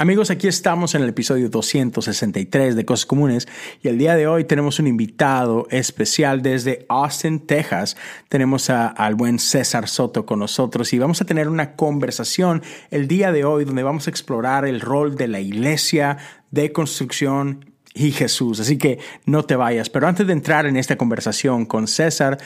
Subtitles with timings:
[0.00, 3.48] Amigos, aquí estamos en el episodio 263 de Cosas Comunes
[3.82, 7.96] y el día de hoy tenemos un invitado especial desde Austin, Texas.
[8.28, 13.32] Tenemos al buen César Soto con nosotros y vamos a tener una conversación el día
[13.32, 16.18] de hoy donde vamos a explorar el rol de la iglesia
[16.52, 17.67] de construcción
[17.98, 18.60] y Jesús.
[18.60, 19.90] Así que no te vayas.
[19.90, 22.38] Pero antes de entrar en esta conversación con César,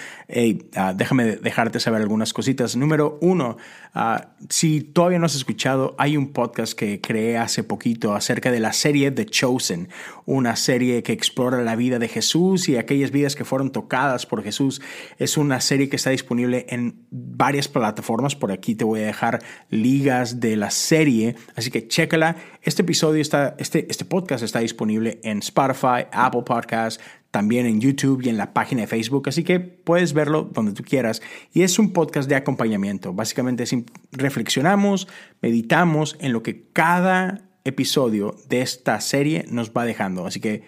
[0.76, 2.74] ah, déjame dejarte saber algunas cositas.
[2.74, 3.58] Número uno,
[3.94, 8.60] ah, si todavía no has escuchado, hay un podcast que creé hace poquito acerca de
[8.60, 9.90] la serie The Chosen,
[10.24, 14.42] una serie que explora la vida de Jesús y aquellas vidas que fueron tocadas por
[14.42, 14.80] Jesús.
[15.18, 18.36] Es una serie que está disponible en varias plataformas.
[18.36, 21.36] Por aquí te voy a dejar ligas de la serie.
[21.54, 22.36] Así que chécala.
[22.62, 28.22] Este episodio está, este, este podcast está disponible en Spotify, Apple Podcasts, también en YouTube
[28.22, 31.22] y en la página de Facebook, así que puedes verlo donde tú quieras.
[31.52, 33.14] Y es un podcast de acompañamiento.
[33.14, 33.64] Básicamente
[34.12, 35.08] reflexionamos,
[35.40, 40.26] meditamos en lo que cada episodio de esta serie nos va dejando.
[40.26, 40.62] Así que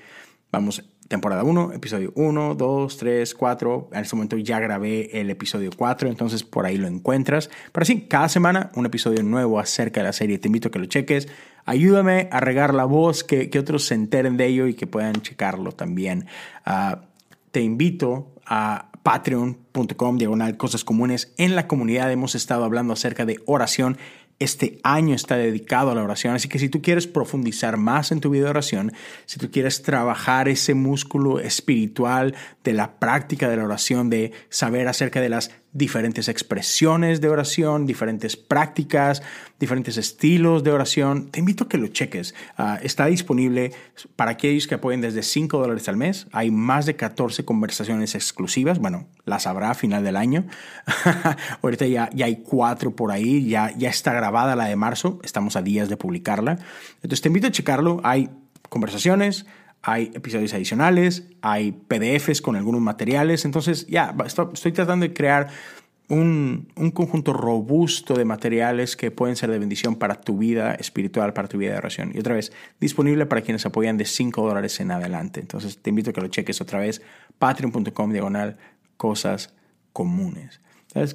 [0.51, 3.91] vamos, temporada 1, episodio 1, 2, 3, 4.
[3.93, 7.51] En este momento ya grabé el episodio 4, entonces por ahí lo encuentras.
[7.73, 10.39] Pero sí, cada semana un episodio nuevo acerca de la serie.
[10.39, 11.29] Te invito a que lo cheques.
[11.65, 15.73] Ayúdame a regar la voz, que, otros se enteren de ello y que puedan checarlo
[15.73, 16.27] también.
[16.65, 17.03] Ah,
[17.51, 21.33] te invito a patreon.com, diagonal cosas comunes.
[21.37, 23.99] En la comunidad hemos estado hablando acerca de oración
[24.39, 28.21] este año está dedicado a la oración, así que si tú quieres profundizar más en
[28.21, 28.93] tu vida de oración,
[29.27, 32.35] si tú quieres trabajar ese músculo espiritual
[32.65, 37.85] de la práctica de la oración, de saber acerca de las diferentes expresiones de oración,
[37.85, 39.23] diferentes prácticas,
[39.59, 41.31] diferentes estilos de oración.
[41.31, 42.35] Te invito a que lo cheques.
[42.57, 43.73] Ah, está disponible
[44.15, 46.29] para aquellos que apoyen desde 5 dólares al mes.
[46.31, 48.79] Hay más de 14 conversaciones exclusivas.
[48.79, 50.47] Bueno, las habrá a final del año.
[51.63, 53.49] Ahorita ya, ya hay cuatro por ahí.
[53.49, 55.19] Ya, ya está grabada la de marzo.
[55.25, 56.61] Estamos a días de publicarla.
[56.97, 58.01] Entonces te invito a checarlo.
[58.05, 58.31] Hay
[58.69, 59.45] conversaciones
[59.87, 63.45] hay episodios adicionales, hay PDFs con algunos materiales.
[63.45, 65.49] Entonces, ya, estoy, tratando de crear
[66.09, 71.49] un, conjunto robusto de materiales que pueden ser de bendición para tu vida espiritual, para
[71.49, 72.13] tu vida de oración.
[72.15, 72.51] Y otra vez,
[72.81, 75.41] disponible para quienes apoyan de 5 dólares en adelante.
[75.41, 77.03] Entonces, te invito a que lo cheques otra vez,
[77.39, 78.57] patreon.com diagonal
[78.97, 79.53] cosas
[79.93, 80.61] comunes.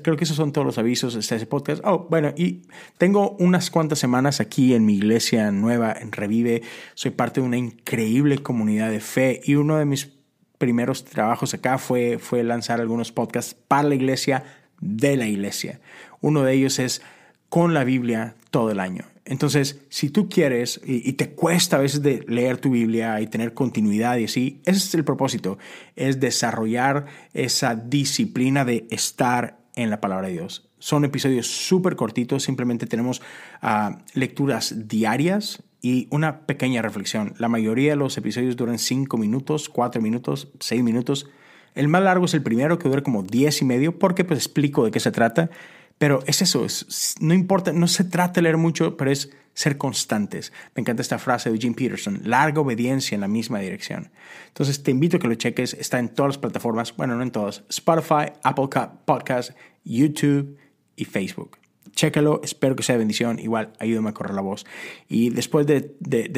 [0.02, 1.82] Creo que esos son todos los avisos de ese podcast.
[1.86, 2.64] Oh, bueno, y
[2.98, 6.64] tengo unas cuantas semanas aquí en mi iglesia nueva, en Revive.
[6.96, 10.12] Soy parte de una increíble comunidad de fe y uno de mis
[10.58, 14.44] primeros trabajos acá fue, fue lanzar algunos podcasts para la iglesia,
[14.82, 15.80] de la iglesia.
[16.20, 17.02] Uno de ellos es
[17.48, 19.06] con la Biblia todo el año.
[19.26, 23.54] Entonces, si tú quieres y, te cuesta a veces de leer tu Biblia y tener
[23.54, 25.60] continuidad y así, ese es el propósito,
[25.96, 30.70] es desarrollar esa disciplina de estar en la palabra de Dios.
[30.80, 33.22] Son episodios súper cortitos, simplemente tenemos
[33.62, 37.34] ah, lecturas diarias y una pequeña reflexión.
[37.38, 41.30] La mayoría de los episodios duran 5 minutos, 4 minutos, 6 minutos.
[41.76, 44.84] El más largo es el primero, que dura como 10 y medio, porque pues explico
[44.84, 45.50] de qué se trata.
[45.98, 49.78] Pero es eso, es, no importa, no se trata de leer mucho, pero es ser
[49.78, 50.54] constantes.
[50.74, 54.10] Me encanta esta frase de Jim Peterson, larga obediencia en la misma dirección.
[54.48, 57.32] Entonces te invito a que lo cheques, está en todas las plataformas, bueno, no en
[57.32, 58.70] todas, Spotify, Apple
[59.04, 59.54] Podcasts,
[59.84, 60.58] YouTube
[60.96, 61.58] y Facebook.
[61.92, 63.40] Chécalo, espero que sea de bendición.
[63.40, 64.66] Igual, ayúdame a correr la voz.
[65.08, 65.82] Y después de,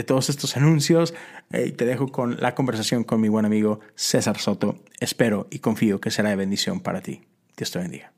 [0.06, 1.14] todos estos anuncios,
[1.52, 4.84] eh, te dejo con la conversación con mi buen amigo César Soto.
[5.00, 7.22] Espero y confío que será de bendición para ti.
[7.58, 8.14] Dios te bendiga.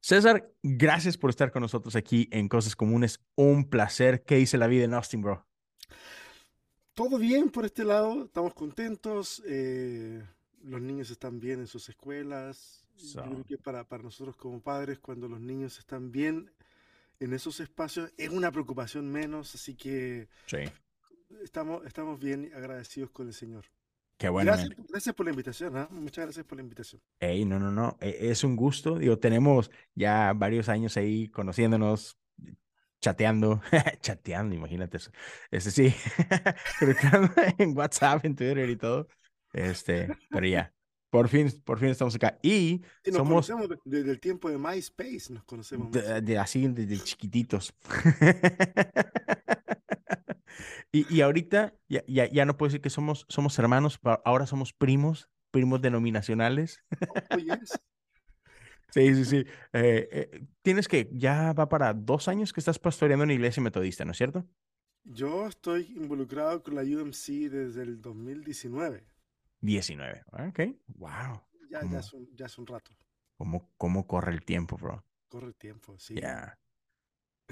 [0.00, 3.20] César, gracias por estar con nosotros aquí en Cosas Comunes.
[3.34, 4.22] Un placer.
[4.24, 5.46] ¿Qué dice la vida en Austin, bro?
[6.94, 8.24] Todo bien por este lado.
[8.24, 9.42] Estamos contentos.
[9.46, 10.22] Eh,
[10.62, 12.85] los niños están bien en sus escuelas.
[12.96, 16.50] Yo creo que para, para nosotros como padres, cuando los niños están bien
[17.20, 19.54] en esos espacios, es una preocupación menos.
[19.54, 20.58] Así que sí.
[21.42, 23.64] estamos, estamos bien agradecidos con el Señor.
[24.18, 24.52] Qué bueno.
[24.88, 25.88] Gracias, por la invitación, ¿ah?
[25.90, 27.02] muchas gracias por la invitación.
[27.20, 28.98] Ey, no, no, no, e, es un gusto.
[28.98, 32.18] Digo, tenemos ya varios años ahí conociéndonos,
[33.02, 33.60] chateando,
[34.00, 35.10] chateando, imagínate eso.
[35.50, 35.94] Este sí,
[37.58, 39.06] en WhatsApp, en Twitter y todo.
[39.52, 40.74] Este, pero ya,
[41.16, 42.38] por fin, por fin estamos acá.
[42.42, 43.48] Y, nos somos.
[43.48, 45.90] Conocemos desde el tiempo de MySpace, nos conocemos.
[45.90, 47.74] De, así, desde chiquititos.
[50.92, 55.28] Y, ahorita ya, ya, ya, no puedo decir que somos, somos hermanos, ahora somos primos,
[55.50, 56.82] primos denominacionales.
[57.10, 57.14] Oh,
[58.94, 59.36] sí, sí, sí.
[59.74, 64.06] Eh, eh, tienes que, ya va para dos años que estás pastoreando en iglesia metodista,
[64.06, 64.46] ¿no es cierto?
[65.04, 69.04] Yo estoy involucrado con la UMC desde el 2019.
[69.60, 71.42] 19, ok, wow.
[71.70, 72.92] Ya, ya, es, un, ya es un rato.
[73.36, 75.04] ¿Cómo, ¿Cómo corre el tiempo, bro?
[75.28, 76.14] Corre el tiempo, sí.
[76.14, 76.58] Ya.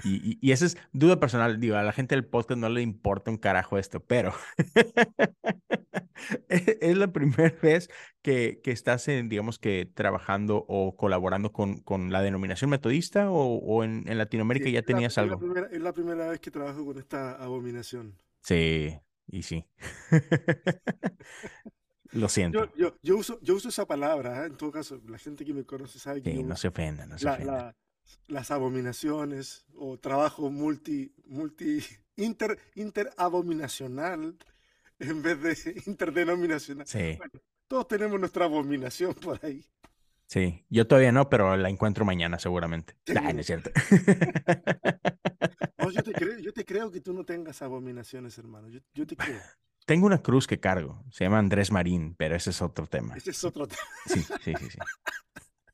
[0.03, 1.61] Y, y, esa es duda personal.
[1.61, 4.33] Digo, a la gente del podcast no le importa un carajo esto, pero
[6.49, 7.89] es la primera vez
[8.23, 13.59] que, que, estás, en, digamos que, trabajando o colaborando con, con la denominación metodista o,
[13.59, 15.37] o en, en, Latinoamérica ya tenías algo.
[15.37, 18.19] Es la, primera, es la primera vez que trabajo con esta abominación.
[18.43, 18.99] Sí,
[19.29, 19.65] y sí.
[22.12, 22.67] Lo siento.
[22.67, 24.47] Yo, yo, yo, uso, yo uso esa palabra, ¿eh?
[24.47, 26.33] en todo caso, la gente que me conoce sabe que...
[26.33, 27.53] Sí, no se ofenda, no se la, ofenda.
[27.53, 27.77] La,
[28.29, 31.83] las abominaciones o trabajo multi, multi,
[32.17, 34.37] inter, interabominacional
[34.99, 36.87] en vez de interdenominacional.
[36.87, 37.17] Sí.
[37.17, 37.33] Bueno,
[37.69, 39.65] todos tenemos nuestra abominación por ahí.
[40.27, 42.97] Sí, yo todavía no, pero la encuentro mañana seguramente.
[43.06, 43.12] Sí.
[43.12, 43.71] Nah, no es cierto.
[45.79, 48.69] No, yo, te creo, yo te creo que tú no tengas abominaciones, hermano.
[48.69, 49.41] Yo, yo te creo.
[49.84, 51.04] Tengo una cruz que cargo.
[51.10, 53.16] Se llama Andrés Marín, pero ese es otro tema.
[53.16, 53.82] Ese es otro tema.
[54.06, 54.78] Sí, sí, sí, sí.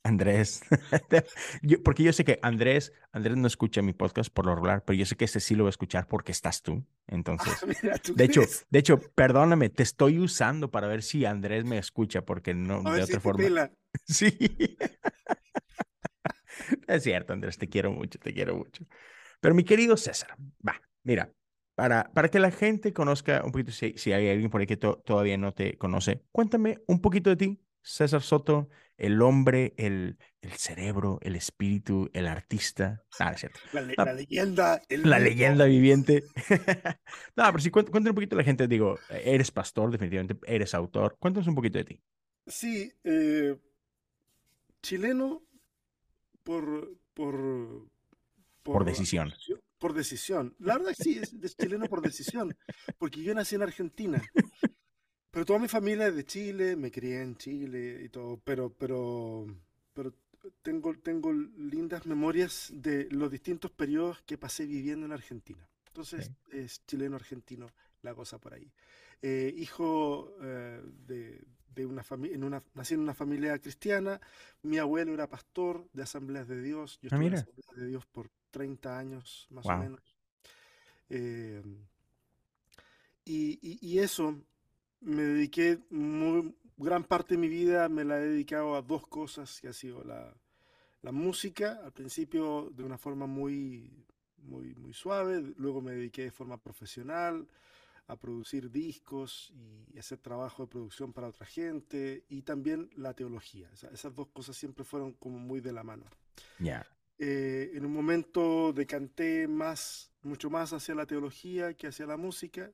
[0.03, 0.63] Andrés.
[1.63, 4.99] yo, porque yo sé que Andrés, Andrés no escucha mi podcast por lo regular, pero
[4.99, 6.85] yo sé que este sí lo va a escuchar porque estás tú.
[7.07, 8.41] Entonces, Ah, mira, ¿tú de hecho,
[8.71, 12.95] de hecho, perdóname, te estoy usando para ver si Andrés me escucha, porque no, A
[12.97, 13.45] de otra si forma.
[13.45, 13.73] pela.
[14.07, 14.37] Sí.
[16.87, 18.85] Es cierto, Andrés, te quiero mucho, te quiero mucho.
[19.41, 20.35] Pero mi querido César,
[20.67, 21.33] va, mira,
[21.81, 24.77] para, para que la gente conozca un poquito, si, si hay alguien por ahí que
[24.77, 28.69] to- todavía no te conoce, cuéntame un poquito de ti, César Soto,
[28.99, 33.03] el hombre, el, el cerebro, el espíritu, el artista.
[33.19, 33.61] Ah, es cierto.
[33.73, 34.83] La, le- la leyenda.
[34.91, 36.23] El La leyenda viviente.
[37.35, 40.75] no, pero sí, cuént- cuéntame un poquito a la gente, digo, eres pastor, definitivamente, eres
[40.75, 41.17] autor.
[41.19, 42.03] Cuéntanos un poquito de ti.
[42.47, 43.57] Sí, eh,
[44.83, 45.43] chileno
[46.45, 47.89] por, por,
[48.63, 49.33] Por decisión.
[49.81, 50.55] Por decisión.
[50.61, 52.57] La verdad sí, es, es chileno por decisión,
[52.99, 54.23] porque yo nací en Argentina.
[55.33, 59.47] Pero toda mi familia es de Chile, me crié en Chile y todo, pero, pero,
[59.95, 60.13] pero
[60.61, 65.67] tengo, tengo lindas memorias de los distintos periodos que pasé viviendo en Argentina.
[65.87, 67.69] Entonces es chileno-argentino
[68.03, 68.71] la cosa por ahí.
[69.23, 71.43] Eh, hijo eh, de,
[71.75, 74.21] de una familia, una, nací en una familia cristiana,
[74.63, 77.35] mi abuelo era pastor de Asambleas de Dios, yo Ah, estuve en.
[77.35, 79.73] Asambleas de Dios por 30 años más Wow.
[79.73, 80.01] o menos.
[81.11, 81.63] Eh,
[83.25, 84.43] y, y- y eso,
[85.01, 89.61] me dediqué, muy, gran parte de mi vida me la he dedicado a dos cosas,
[89.61, 90.35] que ha sido la,
[91.03, 93.91] la música, al principio de una forma muy,
[94.39, 97.49] muy, muy suave, luego me dediqué de forma profesional
[98.09, 99.53] a producir discos
[99.95, 103.71] y hacer trabajo de producción para otra gente, y también la teología.
[103.73, 106.05] O sea, esas dos cosas siempre fueron como muy de la mano.
[106.61, 106.87] Ya.
[107.21, 112.73] Eh, en un momento decanté más, mucho más hacia la teología que hacia la música,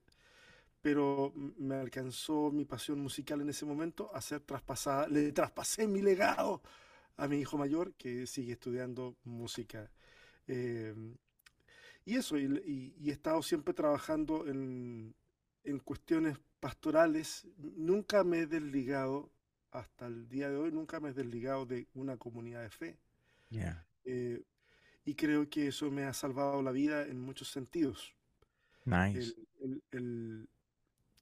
[0.82, 6.02] pero me alcanzó mi pasión musical en ese momento a ser traspasada, le traspasé mi
[6.02, 6.62] legado
[7.18, 9.90] a mi hijo mayor que sigue estudiando música.
[10.48, 10.94] Eh,
[12.04, 15.14] y eso, y, y- y he estado siempre trabajando en,
[15.64, 17.46] en cuestiones pastorales.
[17.58, 19.30] Nunca me he desligado,
[19.70, 22.98] hasta el día de hoy, nunca me he desligado de una comunidad de fe.
[23.50, 23.85] Ya.
[24.06, 24.42] Eh,
[25.04, 28.14] y creo que eso me ha salvado la vida en muchos sentidos.
[28.84, 29.18] Nice.
[29.18, 30.48] El- el- el-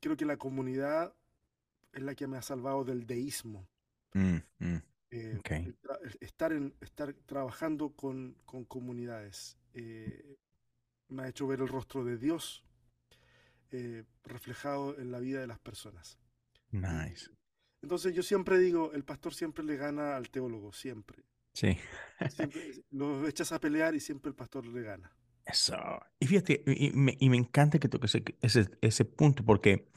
[0.01, 1.15] creo que la comunidad
[1.93, 3.67] es la que me ha salvado del deísmo.
[4.15, 4.77] Mm, mm,
[5.11, 5.51] Eh, Ok.
[5.51, 10.37] el tra- el estar, en, estar trabajando con, con comunidades eh,
[11.09, 12.65] me ha hecho ver el rostro de Dios
[13.71, 16.19] eh, reflejado en la vida de las personas.
[16.73, 17.31] Nice.
[17.83, 21.23] entonces yo siempre digo, el pastor siempre le gana al teólogo, siempre.
[21.55, 21.79] Sí.
[22.29, 25.17] Siempre los echas a pelear y siempre el pastor le gana.
[25.45, 25.77] Eso.
[26.19, 29.89] Y fíjate, y, y me, y me encanta que toques ese, ese, punto, porque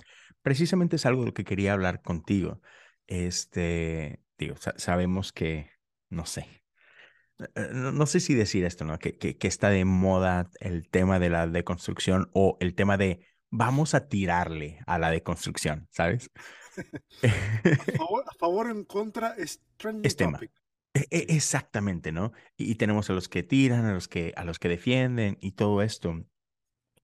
[0.42, 2.62] precisamente es algo de lo que quería hablar contigo.
[3.08, 5.70] Este, digo, sa- sabemos que,
[6.10, 6.48] no sé,
[7.56, 9.00] eh, no, no sé si decir esto, ¿no?
[9.00, 13.26] Que, que, que está de moda el tema de la deconstrucción o el tema de
[13.50, 16.30] vamos a tirarle a la deconstrucción, ¿sabes?
[17.24, 20.34] A favor, a favor o en contra es trending Es tema.
[20.34, 20.52] topic.
[20.52, 20.67] E-
[21.10, 22.32] Exactamente, ¿no?
[22.58, 25.52] Y, y tenemos a los que tiran, a los que, a los que defienden y
[25.52, 26.26] todo esto.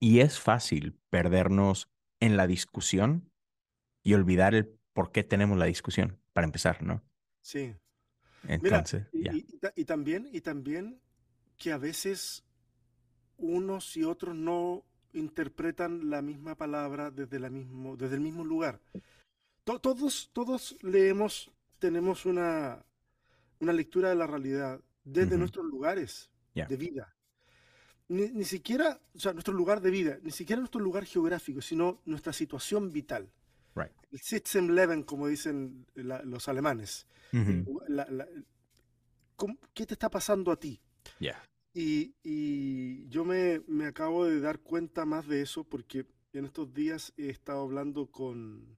[0.00, 1.88] Y es fácil perdernos
[2.20, 3.30] en la discusión
[4.02, 7.02] y olvidar el por qué tenemos la discusión, para empezar, ¿no?
[7.42, 7.74] Sí.
[8.42, 9.32] Mira, Entonces, y, ya.
[9.32, 11.00] y- y ta- y también, y también
[11.56, 12.44] que a veces
[13.36, 18.80] unos y otros no interpretan la misma palabra desde, la mismo, desde el mismo lugar.
[19.64, 22.84] To- todos, todos leemos, tenemos una,
[23.64, 26.30] una lectura de la realidad desde nuestros lugares
[26.66, 27.14] de vida.
[28.08, 32.00] Ni, ni siquiera, o sea, nuestro lugar de vida, ni siquiera nuestro lugar geográfico, sino
[32.04, 33.30] nuestra situación vital.
[33.74, 33.92] Right.
[34.12, 37.06] El Sitzenleben, como dicen la- los alemanes.
[37.88, 38.28] la- la-
[39.36, 40.80] ¿cómo- ¿Qué te está pasando a ti?
[41.18, 41.42] Ya.
[41.72, 42.14] Y,
[43.08, 47.30] yo me, me, acabo de dar cuenta más de eso porque en estos días he
[47.30, 48.76] estado hablando con,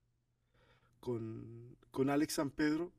[1.01, 2.93] con, con Alex San Pedro.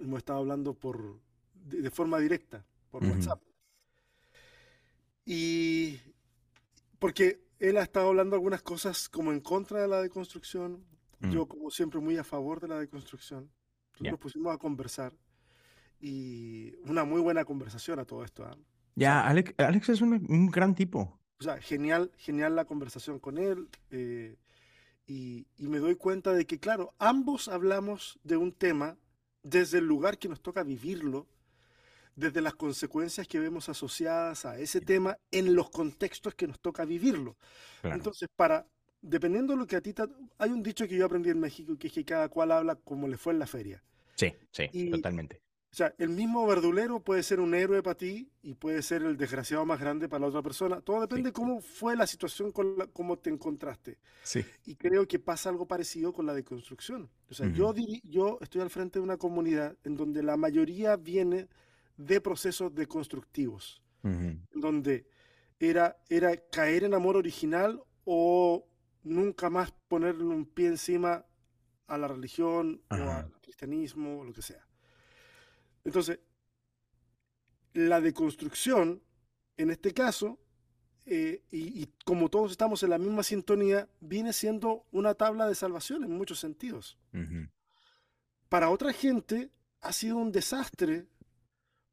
[0.00, 1.20] Hemos estado hablando por,
[1.54, 3.40] de, forma directa, por WhatsApp.
[5.24, 5.98] Y
[6.98, 10.84] porque él ha estado hablando algunas cosas como en contra de la deconstrucción,
[11.20, 11.30] mm.
[11.30, 13.50] yo como siempre muy a favor de la deconstrucción.
[13.92, 15.14] Entonces nos pusimos a conversar
[16.00, 18.44] y una muy buena conversación a todo esto.
[18.44, 18.56] ¿ah?
[18.94, 21.18] Ya, Alex, Alex, es un, gran tipo.
[21.38, 23.68] O sea, genial, genial la conversación con él.
[23.90, 24.36] Eh,
[25.06, 28.98] y, y, me doy cuenta de que, claro, ambos hablamos de un tema
[29.48, 31.26] desde el lugar que nos toca vivirlo
[32.16, 36.84] desde las consecuencias que vemos asociadas a ese tema en los contextos que nos toca
[36.84, 37.36] vivirlo.
[37.82, 38.66] Entonces, para,
[39.02, 40.04] dependiendo de lo que a ti te,
[40.38, 43.06] hay un dicho que yo aprendí en México que es que cada cual habla como
[43.06, 43.82] le fue en la feria.
[44.14, 45.42] Sí, sí, totalmente.
[45.76, 49.18] O sea, el mismo verdulero puede ser un héroe para ti y puede ser el
[49.18, 50.80] desgraciado más grande para la otra persona.
[50.80, 53.98] Todo depende de cómo fue la situación, con la, cómo te encontraste.
[54.22, 54.42] Sí.
[54.64, 57.10] Y creo que pasa algo parecido con la deconstrucción.
[57.28, 61.46] O sea, yo, yo estoy al frente de una comunidad en donde la mayoría viene
[61.98, 63.82] de procesos deconstructivos,
[64.54, 65.06] donde
[65.60, 68.66] era, era caer en amor original o
[69.02, 71.26] nunca más ponerle un pie encima
[71.86, 74.65] a la religión o al cristianismo o lo que sea.
[75.86, 76.18] Entonces,
[77.72, 79.00] la deconstrucción,
[79.56, 80.40] en este caso,
[81.04, 86.02] eh, y, como todos estamos en la misma sintonía, viene siendo una tabla de salvación
[86.02, 86.98] en muchos sentidos.
[88.48, 91.06] Para otra gente ha sido un desastre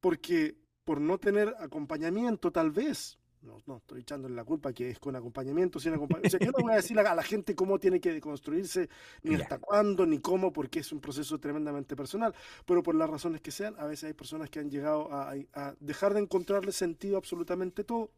[0.02, 5.00] porque por no tener acompañamiento tal vez, no, no estoy echándole la culpa que es
[5.00, 6.38] con acompañamiento, sin acompañamiento.
[6.40, 8.90] yo no voy a decir a la gente cómo tiene que deconstruirse,
[9.22, 12.34] ni hasta cuándo, ni cómo, porque es un proceso tremendamente personal,
[12.66, 15.34] pero por las razones que sean, a veces hay personas que han llegado a,
[15.80, 18.12] dejar de encontrarle sentido absolutamente todo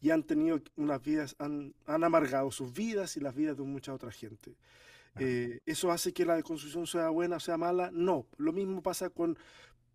[0.00, 3.94] y han tenido unas vidas, han, han amargado sus vidas y las vidas de mucha
[3.94, 4.56] otra gente.
[5.18, 7.90] Eh, ¿Eso hace que la deconstrucción sea buena o sea mala?
[7.92, 8.26] No.
[8.38, 9.38] Lo mismo pasa con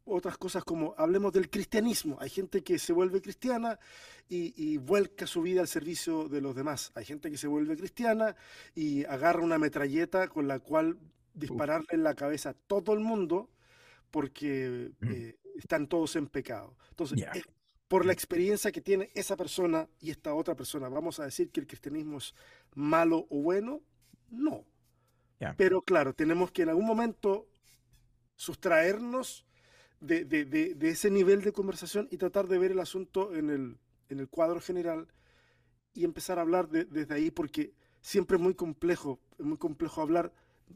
[0.08, 2.18] otras cosas como, hablemos del cristianismo.
[2.20, 3.80] Hay gente que se vuelve cristiana
[4.30, 6.92] y, vuelca su vida al servicio de los demás.
[6.96, 8.36] Hay gente que se vuelve cristiana
[8.76, 10.98] y agarra una metralleta con la cual
[11.34, 13.50] dispararle en la cabeza a todo el mundo
[14.12, 15.12] porque mm.
[15.12, 16.76] eh, están todos en pecado.
[16.90, 17.44] Entonces, eh,
[17.88, 21.60] por la experiencia que tiene esa persona y esta otra persona, ¿vamos a decir que
[21.60, 22.34] el cristianismo es
[22.74, 23.82] malo o bueno?
[24.30, 24.66] No.
[25.56, 27.48] Pero claro, tenemos que en algún momento
[28.36, 29.47] sustraernos
[30.00, 33.77] de, de, de, ese nivel de conversación y tratar de ver el asunto en el,
[34.10, 35.08] en el cuadro general
[35.94, 40.32] y empezar a hablar desde ahí, porque siempre es muy complejo, es muy complejo hablar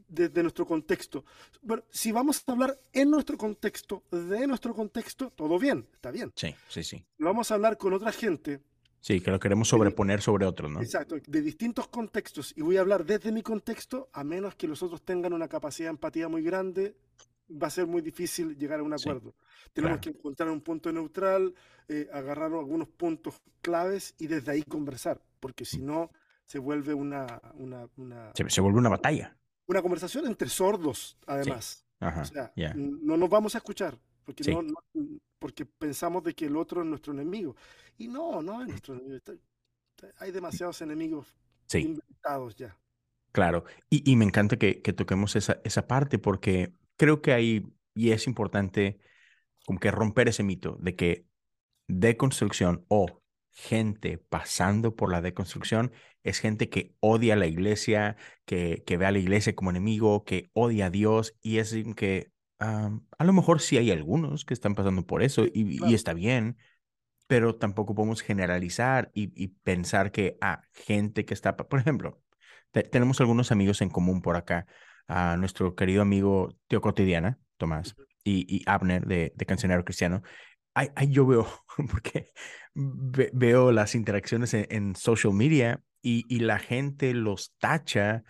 [0.08, 1.24] desde nuestro contexto.
[1.60, 6.32] Bueno, si vamos a hablar en nuestro contexto, de nuestro contexto, todo bien, está bien.
[6.34, 7.04] Sí, sí, sí.
[7.18, 8.60] Vamos a hablar con otra gente.
[9.00, 10.80] Sí, que lo queremos sobreponer sobre otros, ¿no?
[10.80, 12.54] Exacto, de distintos contextos.
[12.56, 15.88] Y voy a hablar desde mi contexto, a menos que los otros tengan una capacidad
[15.88, 16.94] de empatía muy grande
[17.60, 19.34] va a ser muy difícil llegar a un acuerdo.
[19.72, 21.54] Tenemos que encontrar un punto neutral,
[21.88, 25.86] eh, agarrar algunos puntos claves y desde ahí conversar, porque si mm.
[25.86, 26.10] no,
[26.44, 27.40] se vuelve una...
[27.54, 27.88] una,
[28.34, 29.36] se, vuelve una batalla.
[29.66, 31.84] Una conversación entre sordos, además.
[32.00, 34.62] o sea, no nos vamos a escuchar, porque, no,
[35.38, 37.56] porque pensamos de que el otro es nuestro enemigo.
[37.98, 39.20] Y no, no es nuestro enemigo.
[40.18, 41.34] Hay demasiados enemigos
[41.72, 42.76] inventados ya.
[43.32, 47.66] Claro, y, y me encanta que, que toquemos esa, esa parte porque creo que hay,
[47.96, 49.00] y es importante
[49.66, 51.26] como que romper ese mito de que
[51.88, 55.90] deconstrucción o gente pasando por la deconstrucción
[56.22, 60.24] es gente que odia a la iglesia, que, que ve a la iglesia como enemigo,
[60.24, 62.30] que odia a Dios y es que
[62.60, 66.56] a lo mejor sí hay algunos que están pasando por eso y, y está bien,
[67.26, 72.22] pero tampoco podemos generalizar y, y pensar que a ah, gente que está, por ejemplo,
[72.92, 74.68] tenemos algunos amigos en común por acá
[75.12, 80.22] a nuestro querido amigo Teo Cotidiana, Tomás, y, Abner de, de Cancionero Cristiano.
[80.74, 81.46] Ahí, yo veo,
[81.90, 82.32] porque
[82.74, 88.24] veo las interacciones en, social media y, y, la gente los tacha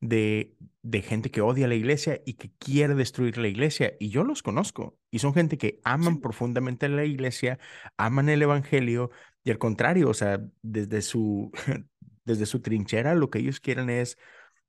[0.00, 3.94] de, de gente que odia la iglesia y que quiere destruir la iglesia.
[3.98, 4.96] Y yo los conozco.
[5.10, 7.58] Y son gente que aman profundamente la iglesia,
[7.96, 9.10] aman el evangelio
[9.42, 11.50] y al contrario, o sea, desde su,
[12.24, 14.18] desde su trinchera lo que ellos quieren es,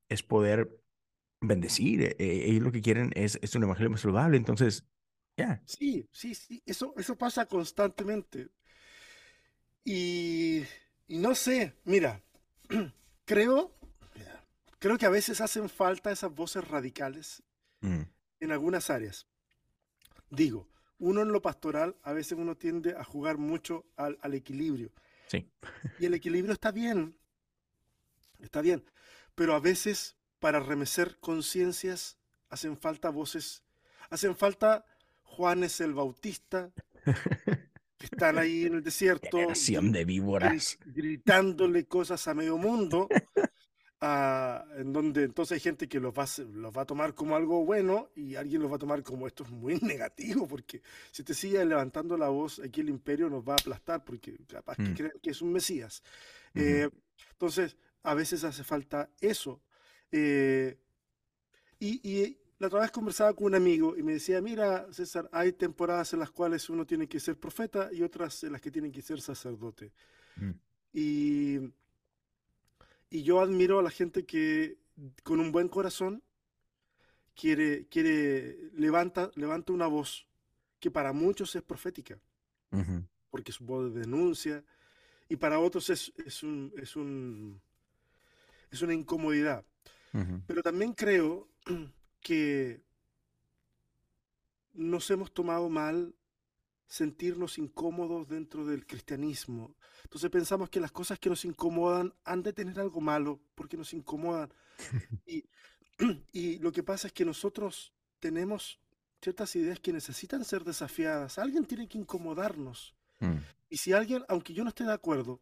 [0.08, 0.79] es poder
[1.42, 2.02] bendecir.
[2.02, 4.38] Eh, eh, ellos lo que quieren es, es un evangelio más saludable.
[4.38, 4.86] Entonces,
[5.38, 5.62] ya.
[5.66, 6.62] Sí, sí, sí.
[6.66, 8.50] Eso, eso pasa constantemente.
[9.84, 10.64] Y,
[11.08, 12.22] y no sé, mira,
[13.26, 13.74] creo,
[14.78, 17.44] creo que a veces hacen falta esas voces radicales
[17.82, 18.02] mm.
[18.42, 19.28] en algunas áreas.
[20.30, 20.70] Digo,
[21.00, 24.92] uno en lo pastoral, a veces uno tiende a jugar mucho al, al equilibrio.
[25.28, 25.50] Sí.
[26.00, 27.18] Y el equilibrio está bien,
[28.40, 28.84] está bien,
[29.36, 32.18] pero a veces para remecer conciencias
[32.50, 33.64] hacen falta voces,
[34.10, 34.86] hacen falta
[35.24, 36.72] Juanes el Bautista,
[37.98, 40.78] que están ahí en el desierto, de víboras.
[40.86, 43.08] gritándole cosas a medio mundo,
[44.02, 48.10] en donde entonces hay gente que los va, los va a tomar como algo bueno
[48.16, 50.82] y alguien los va a tomar como esto es muy negativo, porque
[51.12, 54.78] si te sigue levantando la voz, aquí el imperio nos va a aplastar, porque capaz
[54.78, 54.96] que mm.
[54.96, 56.02] creen que es un Mesías.
[56.56, 56.90] Eh,
[57.32, 59.62] entonces, a veces hace falta eso.
[60.12, 60.78] Eh,
[61.80, 66.12] y, la otra vez conversaba con un amigo y me decía, mira, César, hay temporadas
[66.12, 69.02] en las cuales uno tiene que ser profeta y otras en las que tiene que
[69.02, 69.94] ser sacerdote.
[70.36, 70.52] Mm.
[70.92, 71.60] Y,
[73.10, 74.78] y yo admiro a la gente que
[75.24, 76.22] con un buen corazón
[77.34, 80.28] quiere, quiere levanta, levanta una voz
[80.80, 82.20] que para muchos es profética,
[83.30, 84.64] porque es voz de denuncia,
[85.28, 87.62] y para otros es, es, un, es, un,
[88.72, 89.66] es una incomodidad.
[90.48, 91.48] Pero también creo
[92.22, 92.82] que
[94.74, 96.16] nos hemos tomado mal
[96.88, 99.76] sentirnos incómodos dentro del cristianismo.
[100.04, 103.94] Entonces pensamos que las cosas que nos incomodan han de tener algo malo porque nos
[103.94, 104.52] incomodan.
[105.28, 105.46] y,
[106.32, 108.80] y, lo que pasa es que nosotros tenemos
[109.22, 111.38] ciertas ideas que necesitan ser desafiadas.
[111.38, 112.96] Alguien tiene que incomodarnos.
[113.20, 113.38] Mm.
[113.70, 115.42] Y si alguien, aunque yo no esté de acuerdo,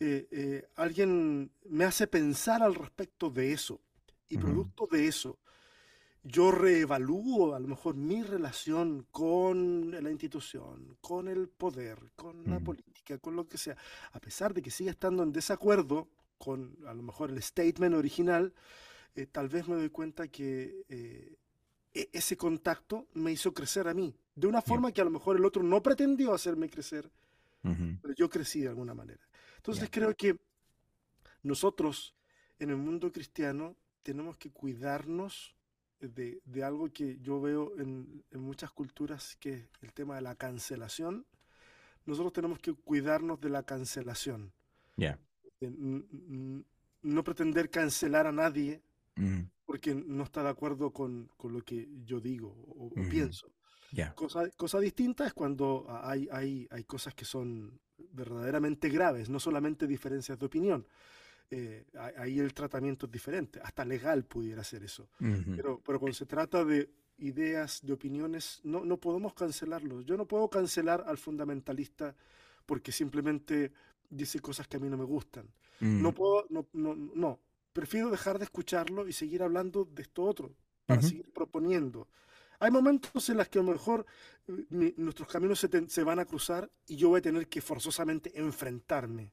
[0.00, 3.80] eh, eh, alguien me hace pensar al respecto de eso.
[4.28, 5.38] Y producto de eso,
[6.24, 12.58] yo reevalúo a lo mejor mi relación con la institución, con el poder, con la
[12.58, 13.76] política, con lo que sea,
[14.12, 16.08] a pesar de que siga estando en desacuerdo
[16.38, 18.52] con a lo mejor el statement original,
[19.14, 21.38] eh, tal vez me doy cuenta que e,
[22.12, 25.44] ese contacto me hizo crecer a mí, de una forma que a lo mejor el
[25.44, 27.08] otro no pretendió hacerme crecer,
[27.62, 29.24] pero yo crecí de alguna manera.
[29.64, 30.36] Entonces creo que
[31.42, 32.14] nosotros
[32.58, 35.56] en el mundo cristiano tenemos que cuidarnos
[36.00, 41.24] de, algo que yo veo en, muchas culturas, que es el tema de la cancelación.
[42.04, 44.52] Nosotros tenemos que cuidarnos de la cancelación.
[47.00, 48.82] no pretender cancelar a nadie
[49.16, 49.44] mm.
[49.64, 53.50] porque no está de acuerdo con, lo que yo digo o, pienso.
[54.14, 57.80] Cosa, cosa, distinta es cuando hay, hay, hay cosas que son
[58.12, 60.86] verdaderamente graves, no solamente diferencias de opinión.
[61.50, 61.84] Eh,
[62.16, 65.08] ahí el tratamiento es diferente, hasta legal pudiera ser eso.
[65.56, 70.04] pero, pero cuando se trata de ideas, de opiniones, no, no podemos cancelarlos.
[70.04, 72.14] Yo no puedo cancelar al fundamentalista
[72.66, 73.72] porque simplemente
[74.08, 75.48] dice cosas que a mí no me gustan.
[75.80, 76.14] No mm.
[76.14, 77.40] puedo, no, no, no,
[77.72, 80.54] prefiero dejar de escucharlo y seguir hablando de esto otro,
[80.86, 82.08] para seguir proponiendo.
[82.64, 84.06] Hay momentos en los que a lo mejor
[84.48, 88.32] eh, nuestros caminos se, se, van a cruzar y yo voy a tener que forzosamente
[88.40, 89.32] enfrentarme.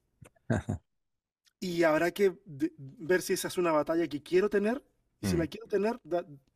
[1.60, 4.84] y habrá que ver si esa es una batalla que quiero tener
[5.20, 5.48] y si la mm.
[5.48, 6.00] quiero tener,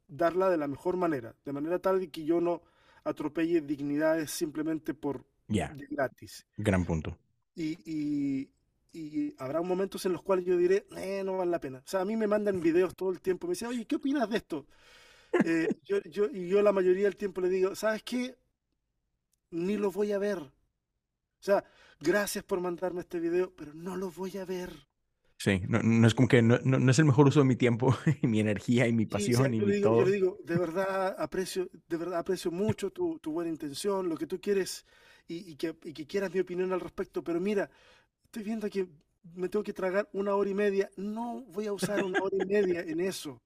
[0.07, 2.63] darla de la mejor manera, de manera tal que yo no
[3.05, 6.45] atropelle dignidades simplemente por gratis.
[6.57, 7.17] Gran punto.
[7.55, 8.51] Y, y,
[8.93, 11.79] y, habrá momentos en los cuales yo diré, eh, no vale la pena.
[11.79, 14.29] O sea, a mí me mandan videos todo el tiempo, me dicen, oye, ¿qué opinas
[14.29, 14.67] de esto?
[15.45, 18.37] Eh, yo, yo, y yo la mayoría del tiempo le digo, ¿sabes qué?
[19.51, 20.39] Ni lo voy a ver.
[20.39, 21.65] O sea,
[22.01, 24.73] gracias por mandarme este video, pero no lo voy a ver.
[25.39, 28.27] Sí, no, es como que no, no, es el mejor uso de mi tiempo y
[28.27, 30.01] mi energía y mi pasión y mi todo.
[30.01, 34.17] Yo le digo, de verdad aprecio, de verdad aprecio mucho tu, tu buena intención, lo
[34.17, 34.87] que tú quieres
[35.29, 37.71] y, y, que, y, que, quieras mi opinión al respecto, pero mira,
[38.25, 38.89] estoy viendo que
[39.35, 42.47] me tengo que tragar una hora y media, no voy a usar una hora y
[42.47, 43.43] media en eso.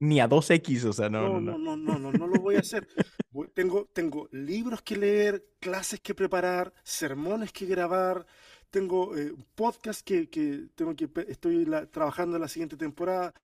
[0.00, 1.40] Ni a 2X, o sea, no.
[1.40, 2.86] No, no, no, no, no, no, lo voy a hacer.
[3.54, 8.26] Tengo, tengo libros que leer, clases que preparar, sermones que grabar,
[8.70, 13.34] tengo eh, podcast que, que, tengo que estoy trabajando en la siguiente temporada.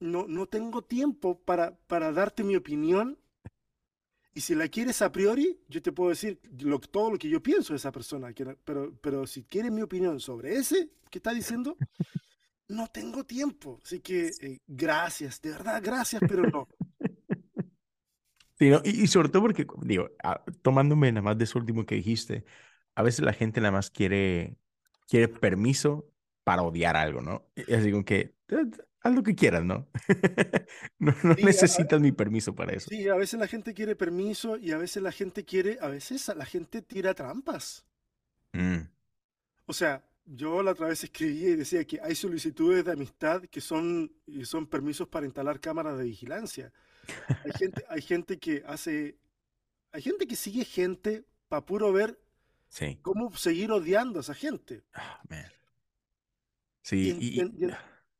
[0.00, 3.18] No, no tengo tiempo para, para darte mi opinión.
[4.34, 7.42] Y si la quieres a priori, yo te puedo decir lo, todo lo que yo
[7.42, 8.32] pienso de esa persona.
[8.64, 11.76] pero, pero si quieres mi opinión sobre ese que está diciendo,
[12.72, 13.80] no tengo tiempo.
[13.84, 16.68] Así que eh, gracias, de verdad, gracias, pero no.
[18.58, 21.96] Sí, y, y, sobre todo porque, digo, ah, tomándome nada más de eso último que
[21.96, 22.44] dijiste,
[22.94, 24.56] a veces la gente nada más quiere
[25.12, 26.08] quiere permiso
[26.44, 27.46] para odiar algo, ¿no?
[27.54, 28.34] Es digo que
[29.02, 29.88] haz lo que quieras, ¿no?
[30.98, 32.88] no, necesitas mi permiso para eso.
[32.88, 36.28] Sí, a veces la gente quiere permiso y a veces la gente quiere, a veces
[36.34, 37.84] la gente tira trampas.
[38.52, 38.88] Mm.
[39.66, 43.60] O sea, yo la otra vez escribí y decía que hay solicitudes de amistad que
[43.60, 44.12] son,
[44.44, 46.72] son permisos para instalar cámaras de vigilancia.
[47.44, 49.18] Hay gente, hay gente que hace
[49.92, 52.18] hay gente que sigue gente para puro ver
[53.02, 54.82] cómo seguir odiando a esa gente.
[54.94, 55.20] Ah,
[56.82, 57.40] sí, y,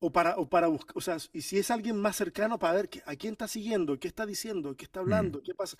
[0.04, 2.90] o para, o para buscar, o sea, y si es alguien más cercano para ver
[3.06, 5.76] a quién está siguiendo, qué está diciendo, qué está hablando, qué pasa.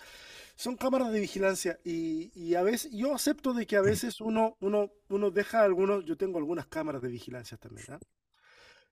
[0.55, 4.55] Son cámaras de vigilancia y, y, a veces, yo acepto de que a veces uno,
[4.61, 7.99] uno, uno deja algunos, yo tengo algunas cámaras de vigilancia también, ¿ah?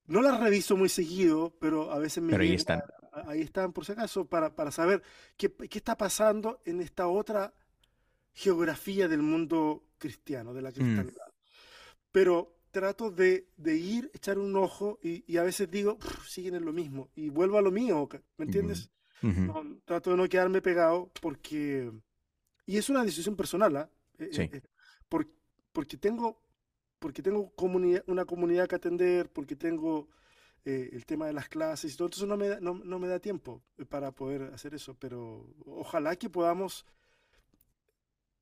[0.05, 2.31] No las reviso muy seguido, pero a veces me...
[2.31, 2.83] Pero ahí están.
[3.25, 5.01] ahí están, por si acaso, para, para saber
[5.37, 7.53] qué, qué está pasando en esta otra
[8.33, 10.73] geografía del mundo cristiano, de la mm.
[10.73, 11.33] cristianidad.
[12.11, 16.73] Pero trato de, de, ir, echar un ojo y, a veces digo, siguen en lo
[16.73, 18.07] mismo y vuelvo a lo mío,
[18.37, 18.89] ¿me entiendes?
[19.85, 21.91] trato de no quedarme pegado porque...
[22.65, 23.89] Y es una decisión personal, ¿ah?
[24.17, 24.41] Eh, sí.
[24.43, 24.61] Eh,
[25.73, 26.41] porque tengo,
[26.99, 30.09] porque tengo comunidad, una comunidad que atender, porque tengo
[30.65, 33.07] eh, el tema de las clases y todo, entonces no me, da, no, no me
[33.07, 36.85] da tiempo para poder hacer eso, pero ojalá que podamos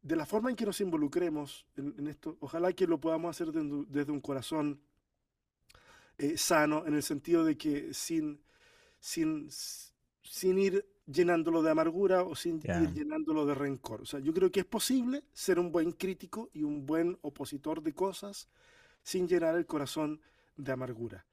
[0.02, 4.12] de la forma en que nos involucremos en, esto, ojalá que lo podamos hacer desde,
[4.12, 4.80] un corazón
[6.18, 8.42] eh, sano, en el sentido de que sin,
[9.00, 9.50] sin,
[10.22, 14.02] sin ir llenándolo de amargura o sin ir llenándolo de rencor.
[14.02, 17.82] O sea, yo creo que es posible ser un buen crítico y un buen opositor
[17.82, 18.48] de cosas
[19.04, 20.22] sin llenar el corazón
[20.56, 21.26] de amargura.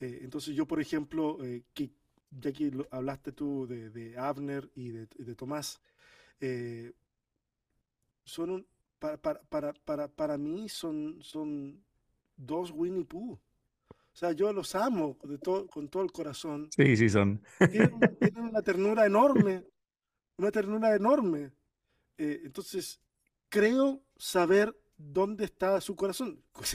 [0.00, 1.90] Eh, entonces yo, por ejemplo, eh, que
[2.30, 5.80] ya que hablaste tú de, de Abner y de, de Tomás,
[6.40, 6.92] eh,
[8.24, 8.66] son un,
[8.98, 11.82] para, para, para, para, para mí son, son
[12.36, 13.32] dos Winnie Pooh.
[14.12, 16.68] O sea, yo los amo de todo, con todo el corazón.
[16.76, 17.42] Sí, sí, son.
[17.70, 17.92] Tienen,
[18.36, 19.64] una ternura enorme,
[20.36, 21.50] una ternura enorme.
[22.18, 23.00] Eh, entonces,
[23.48, 26.44] creo saber dónde está su corazón.
[26.52, 26.74] Pues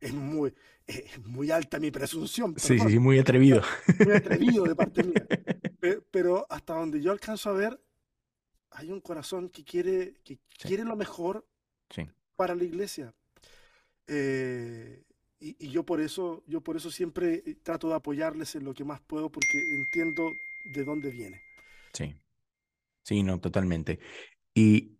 [0.00, 0.52] es, muy,
[0.86, 2.54] es muy alta mi presunción.
[2.58, 3.62] Sí, sí, sí, muy atrevido.
[4.04, 5.26] Muy atrevido de parte mía.
[6.10, 7.80] pero hasta donde yo alcanzo a ver,
[8.70, 11.46] hay un corazón que quiere, que quiere lo mejor
[12.36, 13.14] para la iglesia.
[14.06, 15.02] Eh,
[15.38, 18.84] y, yo por eso, yo por eso siempre eh, trato de apoyarles en lo que
[18.84, 20.30] más puedo, porque entiendo
[20.74, 21.40] de dónde viene.
[21.92, 22.14] Sí.
[23.02, 24.00] Sí, no, totalmente.
[24.54, 24.98] Y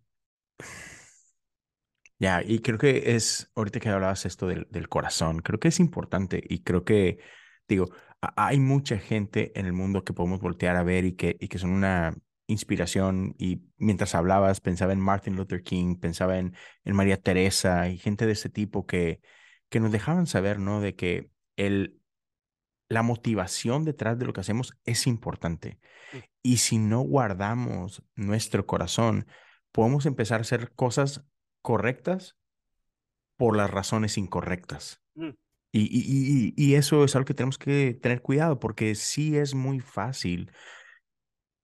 [2.19, 5.79] ya, y creo que es, ahorita que hablabas esto del, del corazón, creo que es
[5.79, 7.19] importante y creo que,
[7.67, 7.89] digo,
[8.21, 11.59] hay mucha gente en el mundo que podemos voltear a ver y que, y que
[11.59, 12.15] son una
[12.47, 16.55] inspiración y mientras hablabas pensaba en Martin Luther King, pensaba en,
[16.85, 19.21] en María Teresa y gente de ese tipo que,
[19.69, 20.79] que nos dejaban saber, ¿no?
[20.79, 21.99] De que el,
[22.89, 25.79] la motivación detrás de lo que hacemos es importante.
[26.13, 26.17] Mm.
[26.41, 29.27] Y si no guardamos nuestro corazón,
[29.71, 31.25] podemos empezar a hacer cosas
[31.61, 32.37] correctas
[33.35, 35.01] por las razones incorrectas.
[35.15, 35.31] Mm.
[35.73, 39.53] Y, y, y, y, eso es algo que tenemos que tener cuidado porque sí es
[39.53, 40.49] muy fácil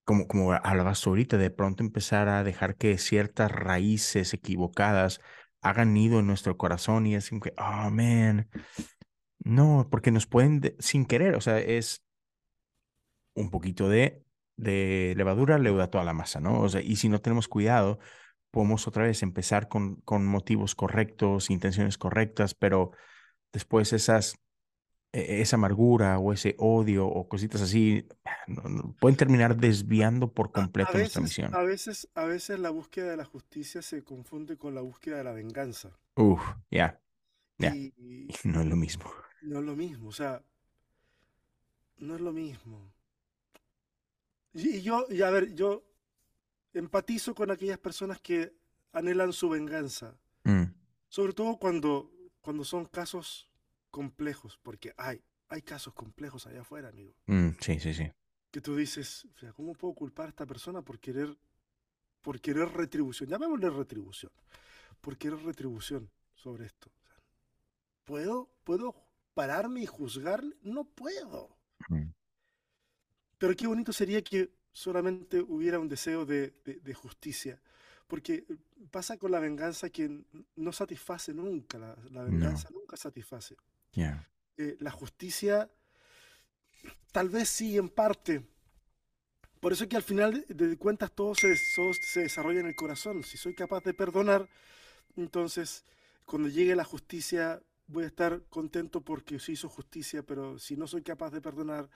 [0.04, 5.20] como, como hablabas ahorita, de pronto empezar a dejar que ciertas raíces equivocadas
[5.62, 8.48] hagan nido en nuestro corazón y es como que, oh, man,
[9.40, 12.04] no, porque nos pueden, sin querer, o sea, es
[13.34, 14.24] un poquito de,
[14.56, 16.60] de levadura leuda toda la masa, ¿no?
[16.60, 17.98] O sea, y si no tenemos cuidado,
[18.50, 22.92] podemos otra vez empezar con, con motivos correctos, intenciones correctas, pero
[23.52, 24.38] después esas
[25.14, 28.06] esa amargura o ese odio o cositas así
[28.98, 31.54] pueden terminar desviando por completo nuestra misión.
[31.54, 35.24] A veces, a veces la búsqueda de la justicia se confunde con la búsqueda de
[35.24, 35.96] la venganza.
[36.16, 37.00] Uf, ya.
[37.58, 37.72] ya.
[38.44, 39.04] no es lo mismo.
[39.42, 40.42] No es lo mismo, o sea,
[41.98, 42.92] no es lo mismo.
[44.52, 45.84] Y, yo, y a ver, yo
[46.72, 48.52] empatizo con aquellas personas que
[48.92, 50.18] anhelan su venganza.
[50.42, 50.64] Mm.
[51.08, 53.48] Sobre todo cuando, cuando son casos
[53.94, 57.14] complejos, porque hay, hay casos complejos allá afuera, amigo.
[57.26, 58.10] Mm, sí, sí, sí.
[58.50, 61.38] Que tú dices, o sea, ¿cómo puedo culpar a esta persona por querer,
[62.20, 63.30] por querer retribución?
[63.30, 64.32] Llamémosle retribución.
[65.00, 66.90] Por querer retribución sobre esto.
[68.04, 68.96] ¿Puedo, ¿Puedo
[69.32, 70.56] pararme y juzgarle?
[70.62, 71.56] No puedo.
[73.38, 77.60] Pero qué bonito sería que solamente hubiera un deseo de, de, justicia.
[78.08, 78.44] Porque
[78.90, 80.24] pasa con la venganza que
[80.56, 83.54] no satisface nunca, la, la venganza nunca satisface.
[84.56, 85.70] Eh, la justicia,
[87.12, 88.44] tal vez sí, en parte.
[89.60, 93.24] Por eso es que al final de cuentas todo se, se desarrolla en el corazón.
[93.24, 94.48] Si soy capaz de perdonar,
[95.16, 95.84] entonces
[96.24, 100.86] cuando llegue la justicia voy a estar contento porque se hizo justicia, pero si no
[100.86, 101.88] soy capaz de perdonar,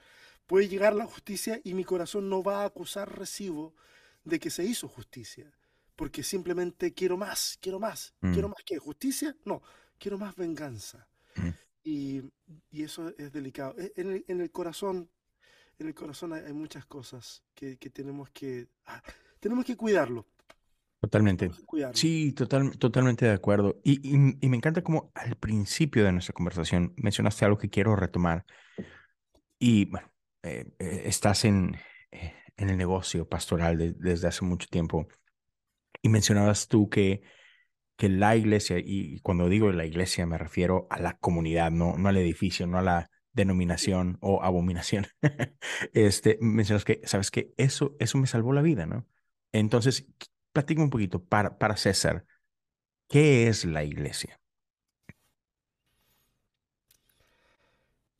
[0.45, 3.75] puede llegar la justicia y mi corazón no va a acusar recibo
[4.23, 5.51] de que se hizo justicia,
[5.95, 8.33] porque simplemente quiero más, quiero más, mm.
[8.33, 9.61] quiero más que justicia, no,
[9.97, 11.07] quiero más venganza.
[11.35, 11.49] Mm.
[11.89, 12.21] Y,
[12.69, 13.73] y eso es delicado.
[13.79, 15.09] E, en el, en el, corazón,
[15.79, 19.01] en el corazón hay, muchas cosas que, que tenemos que ah,
[19.39, 20.27] tenemos que cuidarlo.
[21.01, 21.49] Totalmente.
[21.93, 23.79] Sí, total, totalmente de acuerdo.
[23.83, 28.45] Y, y, me encanta como al principio de nuestra conversación mencionaste algo que quiero retomar.
[29.57, 30.11] Y bueno,
[30.43, 31.75] eh, eh, estás en,
[32.11, 35.07] eh, en el negocio pastoral desde hace mucho tiempo
[36.03, 37.23] y mencionabas tú que,
[37.99, 42.07] que la iglesia, y cuando digo la iglesia me refiero a la comunidad, no, no
[42.07, 45.05] al edificio, no a la denominación o abominación.
[45.93, 49.05] este, mencionas que, sabes que eso, eso me salvó la vida, ¿no?
[49.51, 50.07] Entonces,
[50.53, 52.25] platica un poquito para, para César,
[53.09, 54.39] ¿qué es la iglesia?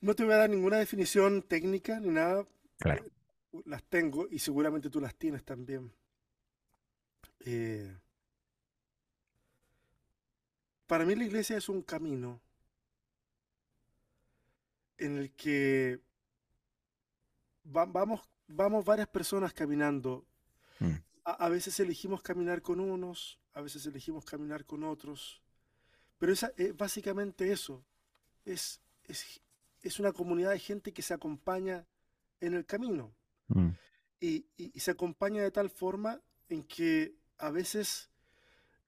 [0.02, 2.46] No te voy a dar ninguna definición técnica ni nada.
[2.76, 3.06] Claro.
[3.06, 5.90] Eh, las tengo y seguramente tú las tienes también.
[7.46, 7.96] Eh,
[10.90, 12.40] para mí la iglesia es un camino
[14.98, 16.00] en el que
[17.62, 20.26] vamos, vamos varias personas caminando.
[20.80, 20.94] Mm.
[21.22, 25.40] A, veces elegimos caminar con unos, a veces elegimos caminar con otros,
[26.18, 26.44] pero es
[26.76, 27.84] básicamente eso.
[28.44, 29.40] Es, es,
[29.82, 31.86] es, una comunidad de gente que se acompaña
[32.40, 33.14] en el camino.
[33.46, 33.68] Mm.
[34.18, 38.09] Y, se acompaña de tal forma en que a veces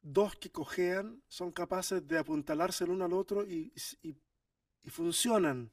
[0.02, 5.72] dos que cojean son capaces de apuntalarse el uno al otro y, y funcionan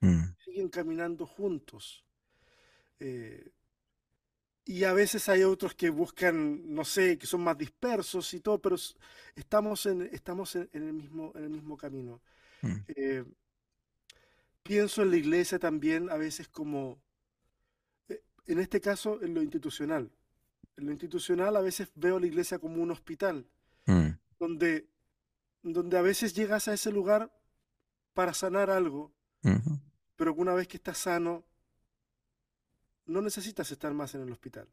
[0.00, 0.34] Mm.
[0.44, 2.04] siguen caminando juntos.
[2.98, 3.52] Eh,
[4.64, 8.60] y a veces hay otros que buscan, no sé, que son más dispersos y todo,
[8.60, 8.76] pero
[9.34, 12.20] estamos en, estamos en, el, mismo, en el mismo camino.
[12.62, 12.76] Mm.
[12.88, 13.24] Eh,
[14.62, 17.00] pienso en la iglesia también a veces como,
[18.08, 20.10] eh, en este caso, en lo institucional.
[20.76, 23.46] En lo institucional a veces veo la iglesia como un hospital,
[23.86, 24.08] mm.
[24.38, 24.88] donde,
[25.62, 27.32] donde a veces llegas a ese lugar
[28.14, 29.12] para sanar algo,
[30.16, 31.44] pero una vez que estás sano,
[33.06, 34.68] no necesitas estar más en el hospital.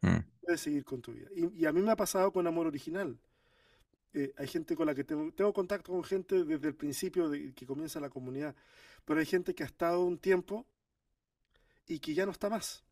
[0.00, 0.18] Mm.
[0.42, 1.28] Puedes seguir con tu vida.
[1.34, 3.18] Y, a mí me ha pasado con Amor Original.
[4.12, 7.52] Eh, hay gente con la que tengo, tengo contacto con gente desde el principio de
[7.52, 8.54] que comienza la comunidad,
[9.04, 10.66] pero hay gente que ha estado un tiempo
[11.86, 12.84] y que ya no está más.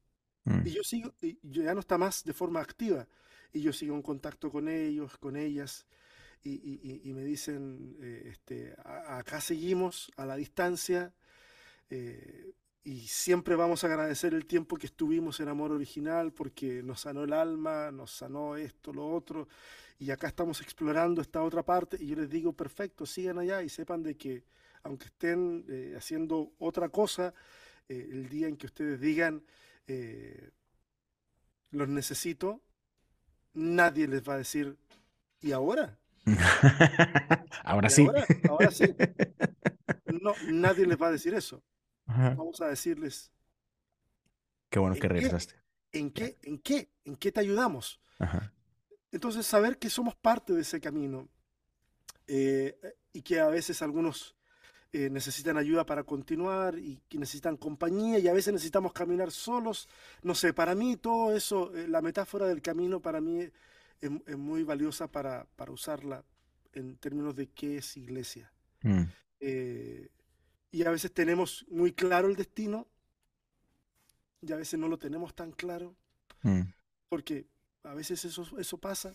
[0.45, 0.67] Mm.
[0.67, 3.07] Y yo sigo, y ya no está más de forma activa.
[3.53, 5.87] Y yo sigo en contacto con ellos, con ellas,
[6.45, 11.15] y, me dicen, eh, este, acá seguimos a la distancia,
[11.95, 17.03] eh, y siempre vamos a agradecer el tiempo que estuvimos en Amor Original porque nos
[17.03, 19.47] sanó el alma, nos sanó esto, lo otro.
[19.99, 23.69] Y acá estamos explorando esta otra parte y yo les digo, perfecto, sigan allá y
[23.69, 24.45] sepan de que
[24.85, 27.35] aunque estén eh, haciendo otra cosa,
[27.89, 29.45] eh, el día en que ustedes digan,
[31.71, 32.63] los necesito,
[33.55, 34.77] nadie les va a decir,
[35.41, 35.99] ¿y ahora?
[37.65, 38.07] ahora sí.
[38.49, 38.85] ahora sí.
[40.23, 41.63] No, nadie les va a decir eso
[42.07, 43.31] vamos a decirles.
[44.71, 45.55] Qué bueno que regresaste.
[45.93, 48.01] ¿En qué, en qué, en qué te ayudamos?
[49.11, 51.29] Entonces, saber que somos parte de ese camino
[52.27, 52.79] eh,
[53.13, 54.37] y que a veces algunos
[54.93, 59.89] eh, necesitan ayuda para continuar y que necesitan compañía y a veces necesitamos caminar solos.
[60.23, 63.53] No sé, para mí todo eso, eh, la metáfora del camino para mí es,
[64.37, 66.25] muy valiosa para, para, usarla
[66.73, 68.51] en términos de qué es iglesia.
[68.83, 69.05] Mm
[70.73, 72.89] y a veces tenemos muy claro el destino
[74.41, 75.95] y a veces no lo tenemos tan claro,
[76.43, 76.63] mm.
[77.09, 77.47] porque
[77.85, 79.15] a veces eso, eso pasa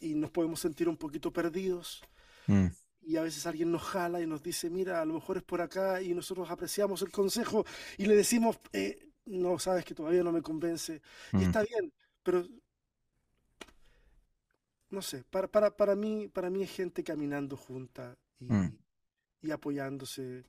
[0.00, 2.02] y nos podemos sentir un poquito perdidos.
[2.46, 2.68] Mm.
[3.06, 5.60] Y a veces alguien nos jala y nos dice, mira, a lo mejor es por
[5.60, 7.64] acá y nosotros apreciamos el consejo
[7.96, 11.00] y le decimos, eh, no, sabes que todavía no me convence.
[11.32, 11.42] Y mm.
[11.42, 11.92] está bien,
[12.24, 12.44] pero
[14.90, 18.48] no sé, para, para, para, mí, para mí es gente caminando junta y,
[19.40, 20.44] y apoyándose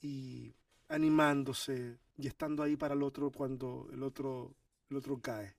[0.00, 0.54] y
[0.88, 4.54] animándose y estando ahí para el otro cuando el otro,
[4.88, 5.56] el otro cae.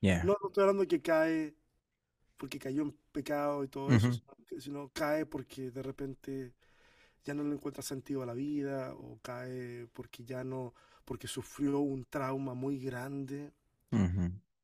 [0.00, 1.54] No, estoy hablando de que cae
[2.36, 4.10] porque cayó en pecado y todo eso,
[4.58, 6.54] sino cae porque de repente
[7.24, 11.80] ya no le encuentra sentido a la vida o cae porque ya no, porque sufrió
[11.80, 13.52] un trauma muy grande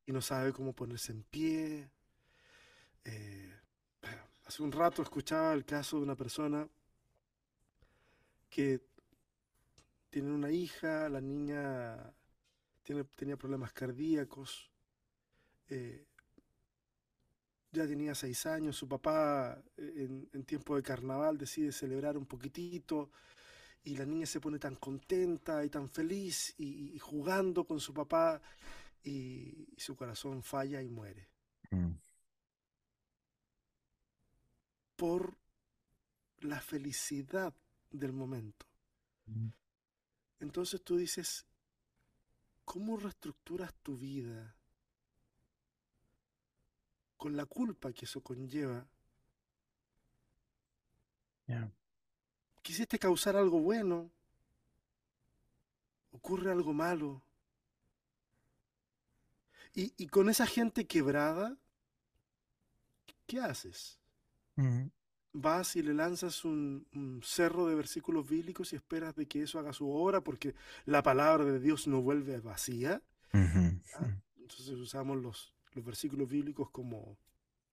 [0.05, 1.89] y no sabe cómo ponerse en pie.
[3.05, 3.53] Eh,
[4.45, 6.67] hace un rato escuchaba el caso de una persona
[8.49, 8.81] que
[10.09, 12.13] tienen una hija, la niña
[12.83, 14.69] tiene, tenía problemas cardíacos,
[15.69, 16.05] eh,
[17.73, 23.09] ya tenía seis años, su papá eh, en, tiempo de carnaval decide celebrar un poquitito
[23.83, 28.39] y la niña se pone tan contenta y tan feliz y, jugando con su papá
[29.03, 31.27] y, su corazón falla y muere.
[31.71, 31.93] Mm.
[34.95, 35.35] Por
[36.41, 37.55] la felicidad
[37.89, 38.67] del momento.
[39.25, 39.47] Mm.
[40.41, 41.47] Entonces tú dices,
[42.65, 44.55] ¿cómo reestructuras tu vida
[47.23, 48.85] con la culpa que eso conlleva.
[52.61, 54.11] Quisiste causar algo bueno,
[56.11, 57.23] ocurre algo malo.
[59.73, 61.57] Y, con esa gente quebrada,
[63.25, 64.01] ¿qué haces?
[65.31, 69.71] Vas y le lanzas un, cerro de versículos bíblicos y esperas de que eso haga
[69.71, 73.01] su obra porque la palabra de Dios no vuelve vacía.
[73.31, 73.71] ¿Ah?
[74.35, 77.17] Entonces usamos los, los versículos bíblicos como,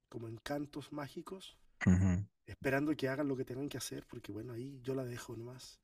[0.09, 1.57] como encantos mágicos,
[2.47, 5.81] esperando que hagan lo que tengan que hacer, porque bueno, ahí yo la dejo nomás.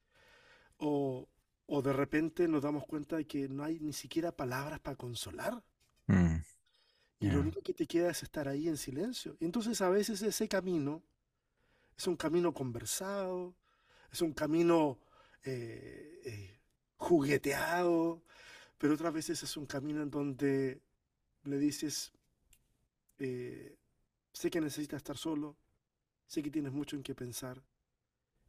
[0.78, 1.28] O,
[1.66, 5.64] o de repente nos damos cuenta de que no hay ni siquiera palabras para consolar.
[6.06, 6.36] Mm,
[7.18, 9.36] y lo único que te queda es estar ahí en silencio.
[9.40, 11.02] Entonces a veces ese camino
[11.96, 13.56] es un camino conversado,
[14.12, 14.98] es un camino
[15.42, 16.60] eh, eh,
[16.98, 18.22] jugueteado,
[18.78, 20.82] pero otras veces es un camino en donde
[21.46, 22.12] le dices,
[23.18, 23.76] eh,
[24.32, 25.56] sé que necesitas estar solo,
[26.26, 27.62] sé que tienes mucho en qué pensar,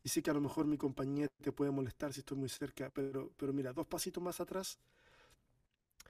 [0.04, 2.90] y sé que a lo mejor mi compañía te puede molestar si estoy muy cerca,
[2.90, 4.80] pero, pero mira, dos pasitos más atrás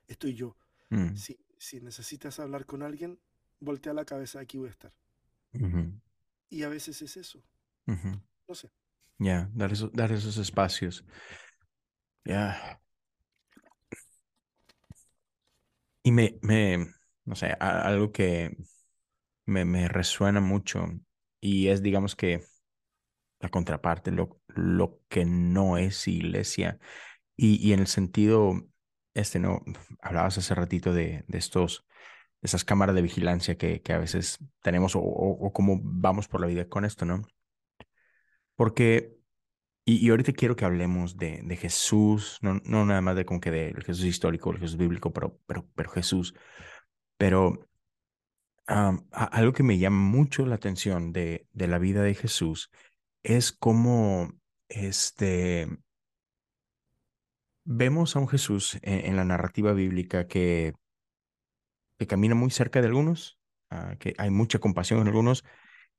[0.07, 0.55] estoy yo.
[0.89, 1.15] Mm.
[1.15, 3.19] Si, si, necesitas hablar con alguien,
[3.59, 4.93] voltea la cabeza, aquí voy a estar.
[6.49, 7.41] Y a veces es eso.
[7.85, 8.71] No sé.
[9.17, 11.03] Ya, dar, dar esos espacios.
[12.23, 12.79] Ya.
[16.07, 16.87] Y me, me,
[17.25, 18.55] no sé, algo que
[19.45, 20.85] me, me resuena mucho
[21.41, 22.45] y es, digamos que,
[23.41, 26.79] la contraparte, lo, lo que no es iglesia.
[27.35, 28.53] Y, y en el sentido,
[29.15, 29.61] este, ¿no?
[30.01, 31.85] Hablabas hace ratito de, de estos,
[32.41, 36.47] esas cámaras de vigilancia que, que a veces tenemos o, o, cómo vamos por la
[36.47, 37.23] vida con esto, ¿no?
[38.55, 39.16] Porque,
[39.87, 43.39] y, y ahorita quiero que hablemos de, de Jesús, no, no nada más de como
[43.39, 46.35] que del Jesús histórico, el Jesús bíblico, pero, pero, pero Jesús.
[47.17, 47.65] Pero
[48.67, 52.69] algo que me llama mucho la atención de, de la vida de Jesús
[53.23, 54.33] es cómo
[54.67, 55.69] este,
[57.63, 60.73] vemos a un Jesús en, la narrativa bíblica que,
[61.97, 65.45] que, camina muy cerca de algunos, ah, que hay mucha compasión en algunos,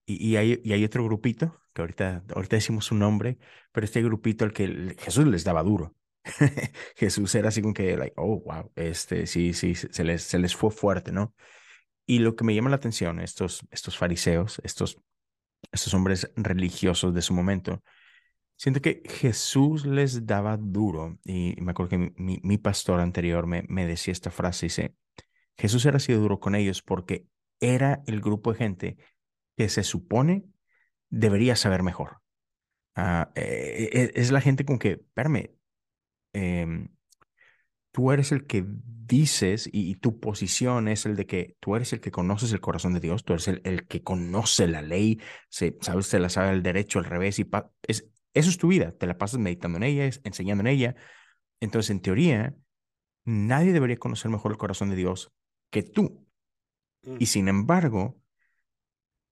[0.09, 3.39] y, hay, y hay otro grupito, que ahorita, ahorita decimos un nombre,
[3.73, 5.95] pero este grupito al que Jesús les daba duro.
[6.97, 10.57] Jesús era así como que, like, oh, wow, este, sí, sí, se les, se les
[10.57, 11.35] fue fuerte, ¿no?
[12.07, 14.99] Y lo que me llama la atención, estos, estos fariseos, estos,
[15.73, 17.83] estos hombres religiosos de su momento,
[18.57, 21.19] siento que Jesús les daba duro.
[21.25, 24.95] Y me acuerdo que mi, mi, pastor anterior me, me decía esta frase, dice,
[25.59, 27.27] Jesús era sido duro con ellos porque
[27.61, 28.97] era el grupo de gente
[29.59, 30.45] que se supone
[31.11, 32.23] debería saber mejor.
[32.95, 35.51] Ah, eh, eh, es la gente con que, espérame,
[36.33, 36.89] eh,
[37.91, 42.01] tú eres el que dices y, tu posición es el de que tú eres el
[42.01, 46.09] que conoces el corazón de Dios, tú eres el, que conoce la ley, se, sabes,
[46.09, 47.51] te la sabe el derecho, al revés, y
[47.89, 50.95] es, eso es tu vida, te la pasas meditando en ella, enseñando en ella.
[51.59, 52.55] Entonces, en teoría,
[53.25, 55.33] nadie debería conocer mejor el corazón de Dios
[55.71, 56.29] que tú.
[57.03, 57.27] Y mm.
[57.27, 58.21] sin embargo,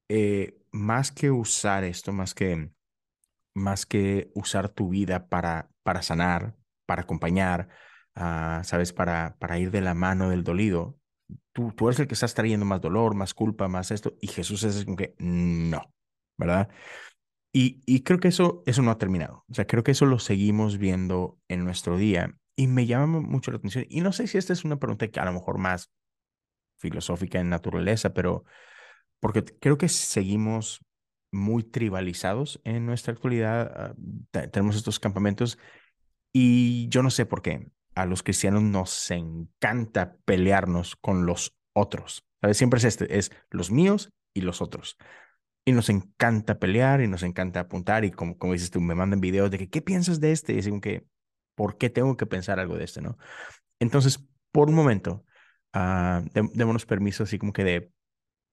[0.09, 2.71] eh, más que usar esto, más que,
[3.55, 7.69] más que usar tu vida para, para sanar, para acompañar,
[8.17, 8.95] Ah, ¿sabes?
[8.95, 10.99] Para, para ir de la mano del dolido.
[11.53, 14.65] Tú, tú eres el que estás trayendo más dolor, más culpa, más esto, y Jesús
[14.65, 15.93] es como que no,
[16.39, 16.71] ¿verdad?
[17.53, 19.45] Y, y creo que eso, eso no ha terminado.
[19.51, 23.51] O sea, creo que eso lo seguimos viendo en nuestro día y me llama mucho
[23.51, 23.87] la atención.
[23.89, 25.91] Y no sé si esta es una pregunta que a lo mejor más
[26.79, 28.45] filosófica en naturaleza, pero
[29.21, 30.81] porque creo que seguimos
[31.33, 33.95] muy tribalizados en nuestra actualidad.
[34.33, 35.59] Ah, tenemos estos campamentos
[36.33, 42.25] y yo no sé por qué a los cristianos nos encanta pelearnos con los otros.
[42.41, 42.59] ¿Sabes?
[42.59, 44.99] Siempre es este, es los míos y los otros.
[45.65, 49.21] Y nos encanta pelear y nos encanta apuntar y como, como dices tú, me mandan
[49.21, 50.53] videos de que, ¿qué piensas de este?
[50.53, 51.07] Y dicen que,
[51.55, 53.01] ¿por qué tengo que pensar algo de este?
[53.01, 53.17] ¿no?
[53.81, 55.25] Entonces, por un momento,
[55.75, 57.93] uh, démonos permiso así como que de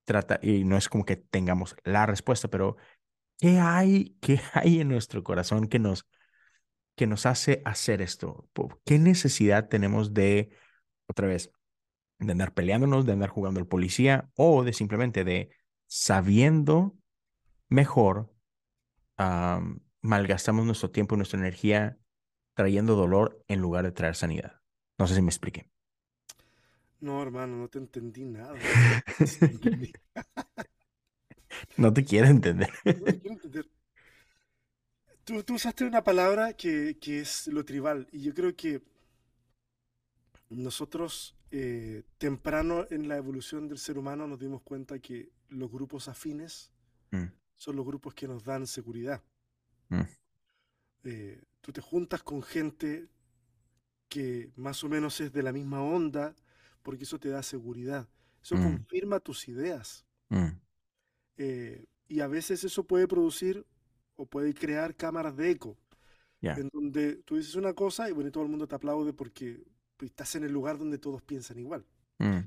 [0.06, 2.78] trata, y no es como que tengamos la respuesta, pero
[3.39, 6.08] ¿qué hay, qué hay en nuestro corazón que nos
[6.95, 8.47] que nos hace hacer esto?
[8.86, 10.51] ¿Qué necesidad tenemos de,
[11.08, 11.51] otra vez,
[12.20, 15.51] de andar peleándonos, de andar jugando al policía o de simplemente de
[15.88, 16.95] sabiendo
[17.70, 18.32] mejor,
[20.01, 21.97] malgastamos nuestro tiempo y nuestra energía
[22.56, 24.62] trayendo dolor en lugar de traer sanidad?
[24.97, 25.72] No sé si me expliqué.
[27.04, 28.54] No, hermano, no te entendí nada.
[31.76, 32.72] no te quiero entender.
[32.86, 33.70] No te quiero entender.
[35.26, 38.82] Tú, usaste una palabra que, es lo tribal y yo creo que
[40.49, 46.08] nosotros eh, temprano en la evolución del ser humano nos dimos cuenta que los grupos
[46.08, 46.72] afines
[47.12, 47.26] mm.
[47.58, 49.22] son los grupos que nos dan seguridad.
[49.89, 50.04] Mm.
[51.04, 53.10] Eh, tú te juntas con gente
[54.08, 56.34] que más o menos es de la misma onda,
[56.84, 58.08] porque eso te da seguridad.
[58.42, 58.64] Eso mm.
[58.64, 60.06] confirma tus ideas.
[61.38, 63.66] Eh, y a veces eso puede producir
[64.16, 65.78] o puede crear cámaras de eco,
[66.42, 69.64] en donde tú dices una cosa y bueno, todo el mundo te aplaude porque
[70.00, 71.86] estás en el lugar donde todos piensan igual.
[72.20, 72.40] Mm.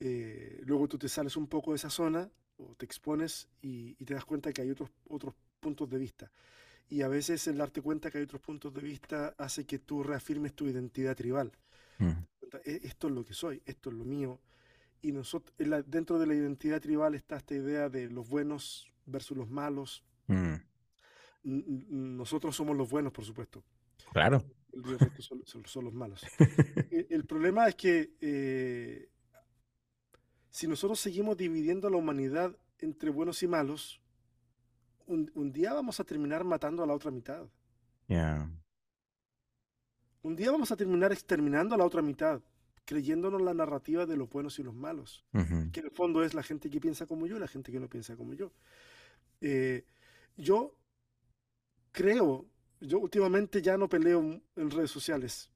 [0.00, 4.14] Eh, luego tú te sales un poco de esa zona o te expones y, te
[4.14, 6.30] das cuenta que hay otros, otros puntos de vista.
[6.88, 10.02] Y a veces el darte cuenta que hay otros puntos de vista hace que tú
[10.02, 11.52] reafirmes tu identidad tribal.
[11.98, 12.12] Mm.
[12.64, 14.40] E, esto es lo que soy, esto es lo mío.
[15.02, 15.54] Y nosotros,
[15.86, 20.04] dentro de la identidad tribal está esta idea de los buenos versus los malos.
[20.28, 20.54] Mm.
[22.16, 23.62] Nosotros somos los buenos, por supuesto.
[24.12, 24.42] Claro
[25.64, 26.24] son, los malos.
[26.90, 29.08] el, problema es que eh,
[30.50, 34.00] si nosotros seguimos dividiendo a la humanidad entre buenos y malos,
[35.06, 37.46] un, día vamos a terminar matando a la otra mitad.
[40.24, 42.40] Un día vamos a terminar exterminando a la otra mitad,
[42.86, 45.22] creyéndonos la narrativa de los buenos y los malos,
[45.70, 47.78] que en el fondo es la gente que piensa como yo y la gente que
[47.78, 48.50] no piensa como yo.
[49.42, 49.84] Eh,
[50.38, 50.74] yo
[51.92, 52.46] creo
[52.80, 55.50] yo últimamente ya no peleo en redes sociales.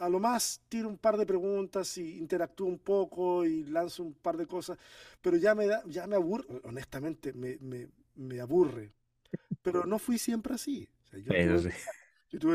[0.00, 4.14] A lo más tiro un par de preguntas y interactúo un poco y lanzo un
[4.14, 4.76] par de cosas,
[5.20, 8.92] pero ya me, da, ya me aburre, honestamente, me, me, me aburre.
[9.62, 10.88] Pero no fui siempre así.
[11.12, 11.74] yo, tuve,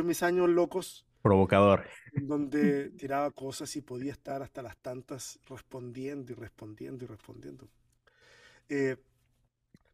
[0.04, 1.06] mis años locos.
[1.22, 1.86] Provocador.
[2.14, 7.68] Donde tiraba cosas y podía estar hasta las tantas respondiendo y respondiendo y respondiendo.
[8.70, 8.98] Eh,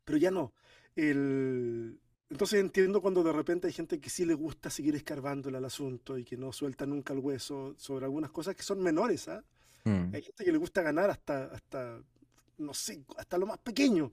[0.06, 0.54] pero ya no.
[0.96, 2.00] El,
[2.30, 6.18] entonces entiendo cuando de repente hay gente que sí le gusta seguir escarbándole al asunto
[6.18, 9.28] y que no suelta nunca el hueso sobre algunas cosas que son menores.
[9.28, 9.44] ¿ah?
[9.86, 10.14] Mm.
[10.14, 12.02] Hay gente que le gusta ganar hasta, hasta,
[12.58, 14.12] no sé, hasta lo más pequeño.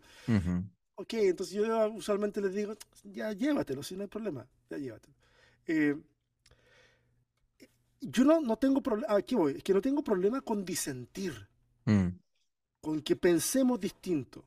[0.96, 5.14] Ok, entonces yo usualmente les digo, ya llévatelo, si no hay problema, ya llévatelo.
[5.66, 5.96] Eh,
[8.00, 11.48] yo no, no tengo problema, aquí voy, es que no tengo problema con disentir,
[11.84, 12.08] mm.
[12.80, 14.40] con que pensemos distinto.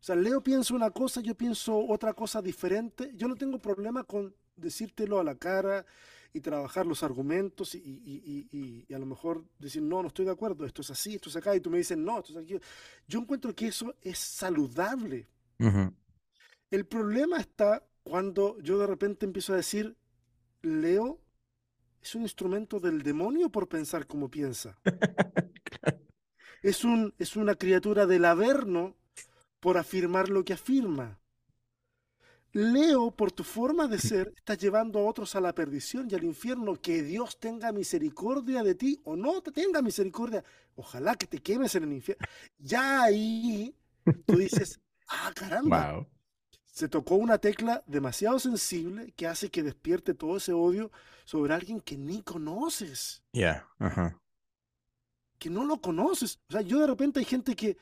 [0.00, 3.10] O sea, Leo piensa una cosa, yo pienso otra cosa diferente.
[3.14, 5.84] Yo no tengo problema con decírtelo a la cara
[6.32, 10.82] y trabajar los argumentos y, a lo mejor decir, no, no estoy de acuerdo, esto
[10.82, 12.58] es así, esto es acá, y tú me dices, no, esto es aquí.
[13.06, 15.26] Yo encuentro que eso es saludable.
[16.70, 19.94] El problema está cuando yo de repente empiezo a decir,
[20.62, 21.20] Leo
[22.02, 24.78] es un instrumento del demonio por pensar como piensa.
[26.62, 28.96] es, un, es una criatura del averno
[29.60, 31.20] por afirmar lo que afirma.
[32.52, 36.24] Leo, por tu forma de ser, estás llevando a otros a la perdición y al
[36.24, 36.76] infierno.
[36.76, 40.42] Que Dios tenga misericordia de ti o no te tenga misericordia.
[40.76, 42.26] Ojalá que te quemes en el infierno.
[42.56, 43.74] Ya ahí
[44.24, 46.06] tú dices, ah, caramba.
[46.78, 50.92] Se tocó una tecla demasiado sensible que hace que despierte todo ese odio
[51.24, 53.20] sobre alguien que ni conoces.
[53.32, 53.66] Ya,
[55.40, 56.38] Que no lo conoces.
[56.48, 57.76] O sea, yo de repente hay gente que,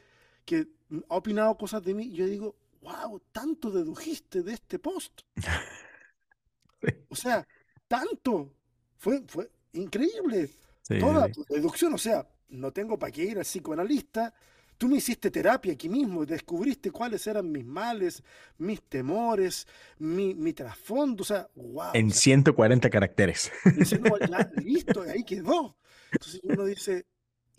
[0.47, 0.67] que
[1.11, 5.21] ha opinado cosas de mí y yo digo, wow, tanto dedujiste de este post.
[7.11, 7.47] O sea,
[7.89, 8.51] tanto.
[8.97, 10.49] Fue, fue increíble.
[10.89, 14.33] Toda tu deducción, o sea, no tengo para qué ir al psicoanalista.
[14.79, 18.23] Tú me hiciste terapia aquí mismo y descubriste cuáles eran mis males,
[18.59, 19.67] mis temores,
[19.99, 21.23] mi, mi trasfondo.
[21.23, 21.91] O sea, wow.
[21.95, 23.51] En 140 caracteres.
[24.63, 25.77] listo, ahí quedó.
[26.13, 27.07] Entonces uno dice,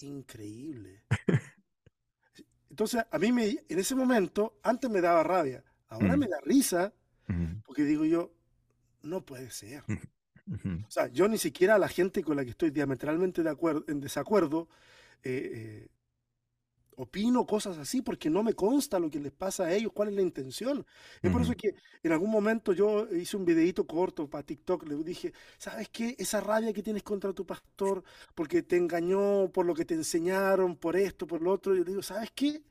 [0.01, 1.03] increíble.
[2.69, 6.93] Entonces, a mí me, en ese momento, antes me daba rabia, ahora me da risa,
[7.65, 8.33] porque digo yo,
[9.01, 9.83] no puede ser.
[10.87, 13.83] O sea, yo ni siquiera a la gente con la que estoy diametralmente de acuerdo,
[13.87, 14.69] en desacuerdo,
[15.23, 15.87] eh, eh,
[16.97, 20.15] opino cosas así porque no me consta lo que les pasa a ellos, cuál es
[20.15, 20.85] la intención.
[21.21, 24.95] Es por eso que en algún momento yo hice un videito corto para TikTok, le
[25.03, 26.15] dije, ¿sabes qué?
[26.19, 28.03] Esa rabia que tienes contra tu pastor
[28.35, 31.91] porque te engañó por lo que te enseñaron, por esto, por lo otro, yo le
[31.91, 32.63] digo, ¿sabes qué?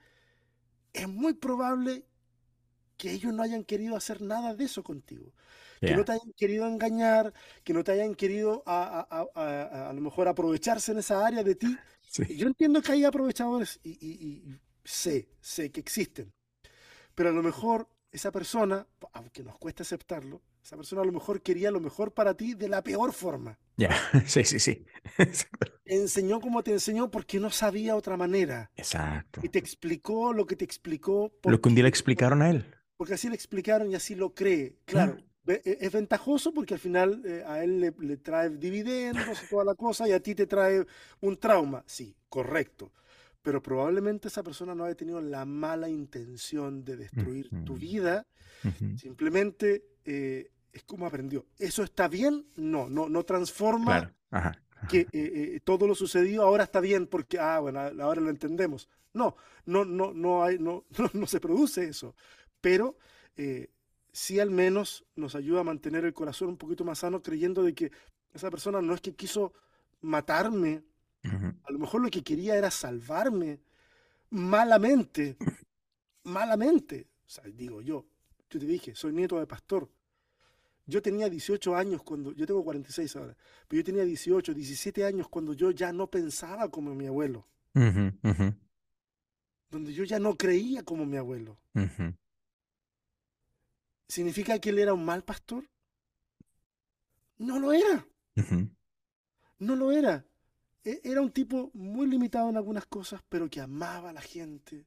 [0.93, 2.05] Es muy probable
[2.99, 5.33] que ellos no hayan querido hacer nada de eso contigo.
[5.85, 10.03] Que no te hayan querido engañar, que no te hayan querido a, a, a lo
[10.03, 11.81] mejor aprovecharse en esa área de ti
[12.25, 14.45] yo entiendo que hay aprovechadores y,
[14.85, 16.33] sé, sé que existen.
[17.15, 21.43] Pero a lo mejor esa persona, aunque nos cueste aceptarlo, esa persona a lo mejor
[21.43, 23.59] quería lo mejor para ti de la peor forma.
[23.77, 23.97] Ya,
[24.27, 24.85] sí, sí, sí.
[25.85, 28.71] enseñó como te enseñó porque no sabía otra manera.
[28.75, 29.41] Exacto.
[29.43, 31.33] Y te explicó lo que te explicó.
[31.45, 32.65] Lo que un día le explicaron a él.
[32.97, 34.79] Porque así le explicaron y así lo cree.
[34.87, 39.75] Claro, es ventajoso porque al final eh, a él le, trae dividendos y toda la
[39.75, 40.85] cosa y a ti te trae
[41.21, 41.85] un trauma.
[41.87, 42.93] Sí, correcto.
[43.43, 48.27] Pero probablemente esa persona no haya tenido la mala intención de destruir tu vida.
[48.97, 51.47] Simplemente eh, es como aprendió.
[51.57, 52.47] ¿Eso está bien?
[52.57, 54.13] No, no, no transforma
[54.89, 58.89] que eh, todo lo sucedido ahora está bien porque, ah, bueno, ahora lo entendemos.
[59.13, 60.85] No, no, no, no, hay, no,
[61.15, 62.17] no, se produce eso.
[62.61, 62.99] Pero
[64.17, 67.75] sí al menos nos ayuda a mantener el corazón un poquito más sano creyendo de
[67.75, 67.93] que
[68.33, 69.53] esa persona no es que quiso
[70.01, 70.85] matarme,
[71.23, 73.61] a lo mejor lo que quería era salvarme
[74.31, 75.37] malamente,
[76.23, 77.09] malamente.
[77.27, 78.07] O sea, digo yo,
[78.49, 79.91] yo te dije, soy nieto de pastor.
[80.87, 83.37] Yo tenía 18 años cuando, yo tengo 46 ahora,
[83.69, 87.47] pero yo tenía 18, 17 años cuando yo ya no pensaba como mi abuelo.
[89.69, 91.59] Donde yo ya no creía como mi abuelo.
[94.09, 95.69] ¿Significa que él era un mal pastor?
[97.39, 98.07] No lo era.
[99.59, 100.25] No lo era.
[100.85, 104.87] E, era un tipo muy limitado en algunas cosas, pero que amaba a la gente,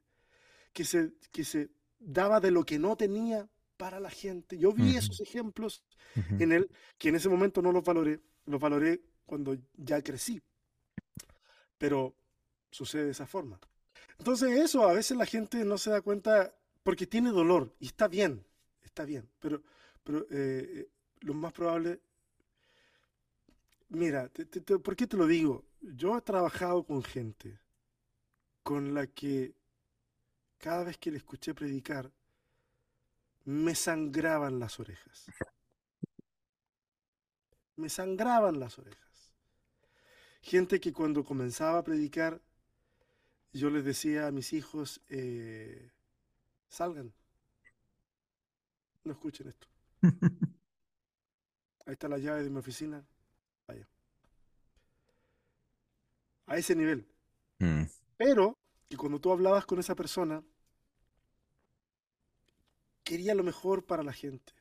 [0.71, 4.57] que se, que se daba de lo que no tenía para la gente.
[4.57, 5.83] Yo vi esos ejemplos
[6.15, 10.41] en él, que en ese momento no los valoré, los valoré cuando ya crecí.
[11.77, 12.15] Pero
[12.71, 13.59] sucede de esa forma.
[14.17, 16.53] Entonces eso, a veces la gente no se da cuenta
[16.83, 18.45] porque tiene dolor y está bien
[18.89, 19.61] está bien, pero,
[20.03, 20.89] pero eh, eh,
[21.21, 22.01] lo más probable,
[23.89, 24.29] mira,
[24.83, 25.63] ¿por qué te lo digo?
[25.81, 27.59] Yo he trabajado con gente
[28.63, 29.55] con la que
[30.57, 32.11] cada vez que le escuché predicar,
[33.45, 35.25] me sangraban las orejas.
[37.77, 39.33] Me sangraban las orejas.
[40.41, 42.41] Gente que cuando comenzaba a predicar,
[43.53, 45.89] yo les decía a mis hijos, eh,
[46.67, 47.13] salgan,
[49.03, 49.67] no escuchen esto.
[51.85, 53.05] Ahí está la llave de mi oficina.
[53.67, 53.87] Vaya.
[56.45, 57.07] A ese nivel.
[57.59, 57.83] Mm.
[58.17, 60.43] Pero que cuando tú hablabas con esa persona,
[63.03, 64.53] quería lo mejor para la gente.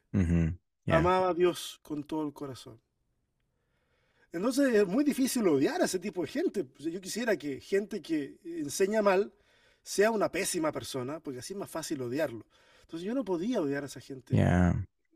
[0.87, 2.81] Amaba a Dios con todo el corazón.
[4.33, 6.67] Entonces es muy difícil odiar a ese tipo de gente.
[6.79, 9.33] Yo quisiera que gente que enseña mal
[9.83, 12.45] sea una pésima persona, porque así es más fácil odiarlo.
[12.89, 14.35] Entonces yo no podía odiar a esa gente.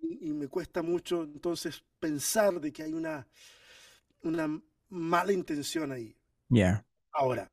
[0.03, 3.27] Y, me cuesta mucho entonces pensar de que hay una,
[4.25, 4.61] una
[4.91, 6.15] mala intención ahí.
[7.13, 7.51] Ahora,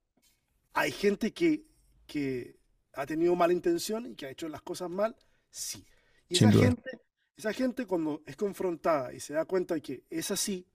[0.74, 1.64] ¿hay gente que,
[2.06, 2.60] que
[2.96, 5.16] ha tenido mala intención y que ha hecho las cosas mal?
[5.50, 5.86] Sí.
[6.28, 6.92] Y esa gente,
[7.38, 10.68] esa gente cuando es confrontada y se da cuenta de que es así,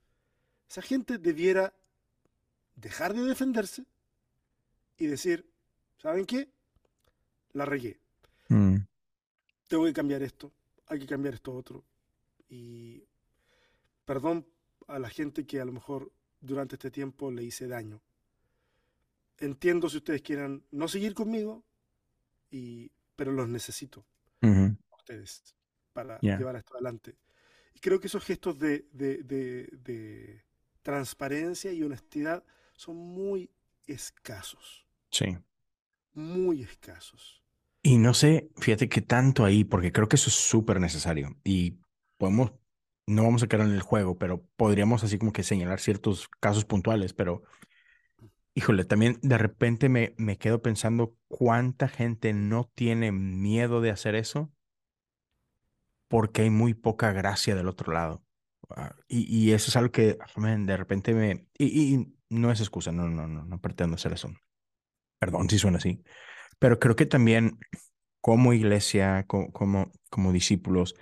[0.67, 1.71] esa gente debiera
[2.75, 3.85] dejar de defenderse
[4.97, 5.47] y decir,
[6.01, 6.49] ¿saben qué?
[7.53, 7.99] La regué.
[8.49, 8.77] Mm
[9.67, 10.51] tengo que cambiar esto,
[10.87, 11.83] hay que cambiar esto otro.
[12.49, 13.03] Y
[14.05, 14.47] perdón
[14.87, 16.11] a la gente que a lo mejor
[16.41, 18.01] durante este tiempo le hice daño.
[19.37, 21.65] Entiendo si ustedes quieran no seguir conmigo,
[22.51, 24.05] y, pero los necesito
[24.91, 25.55] ustedes
[25.93, 27.17] para llevar esto adelante.
[27.73, 30.43] Y creo que esos gestos de, de, de
[30.81, 32.43] transparencia y honestidad
[32.75, 33.49] son muy
[33.87, 34.85] escasos.
[35.09, 35.37] Sí.
[36.13, 37.44] Muy escasos.
[37.85, 41.37] Y no sé, fíjate qué tanto ahí, porque creo que eso es súper necesario.
[41.43, 41.77] Y
[42.17, 42.51] podemos,
[43.05, 46.65] no vamos a quedar en el juego, pero podríamos así como que señalar ciertos casos
[46.65, 47.43] puntuales, pero
[48.55, 54.15] híjole, también de repente me, me quedo pensando cuánta gente no tiene miedo de hacer
[54.15, 54.51] eso
[56.07, 58.25] porque hay muy poca gracia del otro lado.
[58.71, 61.45] Ah, y, y, eso es algo que de repente me...
[61.55, 64.33] Y, y, no es excusa, no, no, no, no pretendo hacer eso.
[65.19, 66.03] Perdón si suena así.
[66.59, 67.59] Pero creo que también
[68.25, 70.95] como iglesia, como, como, discípulos,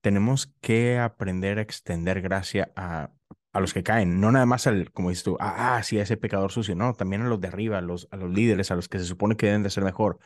[0.00, 3.12] tenemos que aprender a extender gracia a,
[3.52, 6.16] a, los que caen, no nada más al, como dices tú, ah, sí, a ese
[6.16, 8.88] pecador sucio, no, también a los de arriba, a los, a los líderes, a los
[8.88, 10.18] que se supone que deben de ser mejor.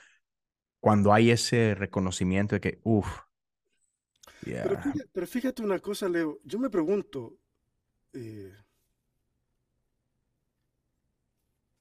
[0.81, 3.07] Cuando hay ese reconocimiento de que, uff.
[5.13, 7.37] Pero, fíjate, una cosa, Leo, yo me pregunto,
[8.15, 8.51] eh,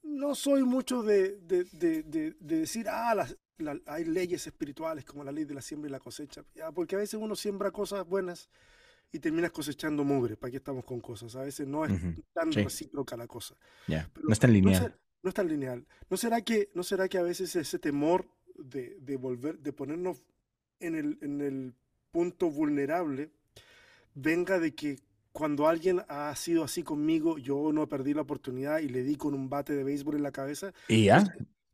[0.09, 1.37] no soy mucho de,
[2.39, 3.27] decir, ah,
[3.85, 6.43] hay leyes espirituales como la ley de la siembra y la cosecha,
[6.73, 8.49] porque a veces uno siembra cosas buenas
[9.11, 11.35] y terminas cosechando mugre, ¿para qué estamos con cosas?
[11.35, 11.91] A veces no es
[12.33, 13.55] tan recíproca la cosa.
[13.87, 14.95] no es tan lineal.
[15.21, 15.85] No, es tan lineal.
[16.09, 20.23] ¿No será que, no será que a veces ese temor de, volver, de ponernos
[20.79, 21.73] en el, en el
[22.11, 23.31] punto vulnerable
[24.13, 24.99] venga de que
[25.31, 29.33] cuando alguien ha sido así conmigo, yo no perdí la oportunidad y le di con
[29.33, 30.73] un bate de béisbol en la cabeza.
[30.87, 31.23] ¿Y ya?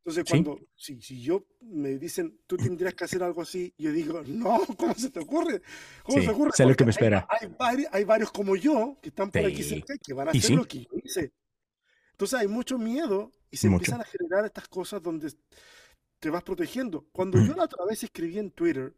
[0.05, 4.21] Entonces, cuando, si, si yo me dicen, tú tendrías que hacer algo así, yo digo,
[4.27, 5.63] no, ¿cómo se te ocurre?
[6.03, 6.51] ¿Cómo se te ocurre?
[6.53, 7.27] Sé lo que me espera.
[7.59, 10.67] Hay, hay, varios como yo que están por aquí cerca que van a hacer lo
[10.67, 11.33] que yo hice.
[12.11, 15.33] Entonces, hay mucho miedo y se empiezan a generar estas cosas donde
[16.19, 17.07] te vas protegiendo.
[17.11, 18.93] Cuando yo la otra vez escribí en Twitter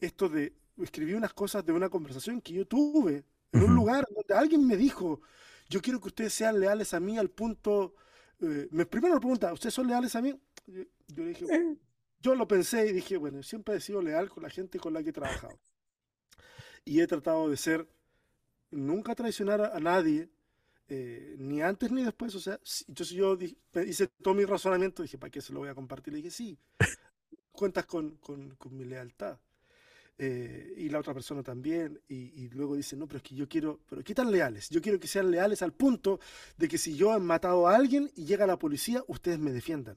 [0.00, 0.52] esto de,
[0.82, 4.76] escribí unas cosas de una conversación que yo tuve en un lugar donde alguien me
[4.76, 5.20] dijo,
[5.68, 7.94] yo quiero que ustedes sean leales a mí al punto
[8.40, 10.34] eh, me, primero me pregunta, ¿ustedes son leales a mí?
[10.66, 11.76] Yo, dije, eh.
[12.20, 15.02] yo lo pensé y dije, bueno, siempre he sido leal con la gente con la
[15.02, 15.58] que he trabajado.
[16.84, 17.88] Y he tratado de ser,
[18.70, 20.30] nunca traicionar a, nadie,
[20.88, 22.34] eh, ni antes ni después.
[22.34, 23.36] O sea, entonces yo
[23.86, 26.12] hice todo mi razonamiento, dije, ¿para qué se lo voy a compartir?
[26.12, 26.58] Le dije, sí,
[27.52, 29.38] cuentas con, con, con mi lealtad.
[30.20, 33.78] Eh, y la otra persona también, y, luego dice, no, pero es que yo quiero,
[33.88, 34.68] pero ¿qué tan leales?
[34.68, 36.18] Yo quiero que sean leales al punto
[36.56, 39.96] de que si yo he matado a alguien y llega la policía, ustedes me defiendan.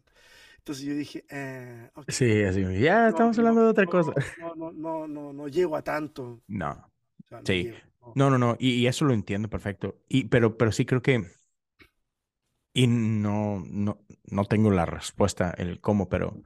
[0.59, 4.13] Entonces yo dije, eh, sí, así, ya estamos hablando de otra cosa.
[4.39, 6.39] No, no, no, no, no, llego a tanto.
[6.47, 6.87] No.
[7.43, 7.73] sí.
[8.13, 10.03] no, no, no, y, eso lo entiendo perfecto.
[10.07, 11.25] Y, pero, pero sí creo que,
[12.75, 16.43] y no, no, no tengo la respuesta, el cómo, pero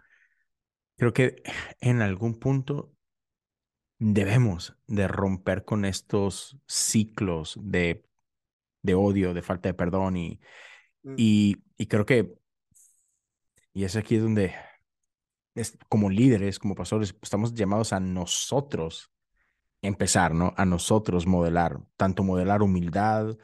[0.96, 1.44] creo que
[1.82, 2.95] en algún punto
[4.00, 8.06] debemos de romper con estos ciclos de,
[8.82, 10.40] de odio, de falta de perdón y,
[11.04, 11.14] mm.
[11.18, 12.34] y, y, creo que,
[13.74, 14.54] y es aquí donde,
[15.56, 19.12] es, como líderes, como pastores, estamos llamados a nosotros
[19.82, 20.54] empezar, ¿no?
[20.58, 23.38] A nosotros modelar, tanto modelar humildad,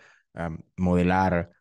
[0.76, 1.52] modelar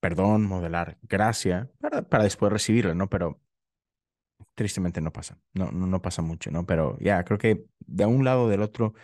[0.00, 3.08] perdón, modelar gracia, para, para después recibirla, ¿no?
[3.08, 3.40] Pero
[4.54, 6.66] tristemente no pasa, no, no, no pasa mucho, ¿no?
[6.66, 8.94] Pero ya, creo que de un lado o del otro,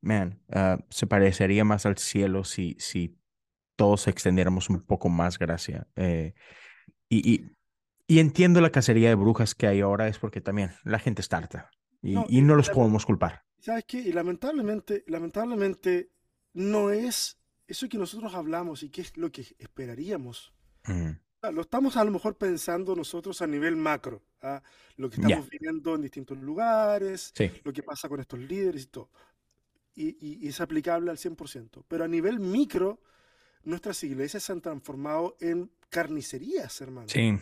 [0.00, 3.18] man, ah, se parecería más al cielo si, si
[3.76, 5.86] todos extendiéramos un poco más gracia.
[5.96, 6.34] Eh,
[7.08, 7.50] y, y,
[8.06, 11.38] y, entiendo la cacería de brujas que hay ahora, es porque también la gente está
[11.38, 11.70] harta
[12.02, 13.44] y no, y no los podemos culpar.
[13.58, 13.98] ¿Sabes qué?
[14.00, 16.10] Y lamentablemente, lamentablemente
[16.52, 20.52] no es eso que nosotros hablamos y que es lo que esperaríamos.
[21.50, 24.62] Lo estamos a lo mejor pensando nosotros a nivel macro, ¿ah?
[24.96, 27.32] lo que estamos viviendo en distintos lugares,
[27.64, 29.10] lo que pasa con estos líderes y todo.
[29.94, 31.84] Y, es aplicable al 100%.
[31.88, 33.00] Pero a nivel micro,
[33.64, 37.08] nuestras iglesias se han transformado en carnicerías, hermano.
[37.08, 37.36] Sí.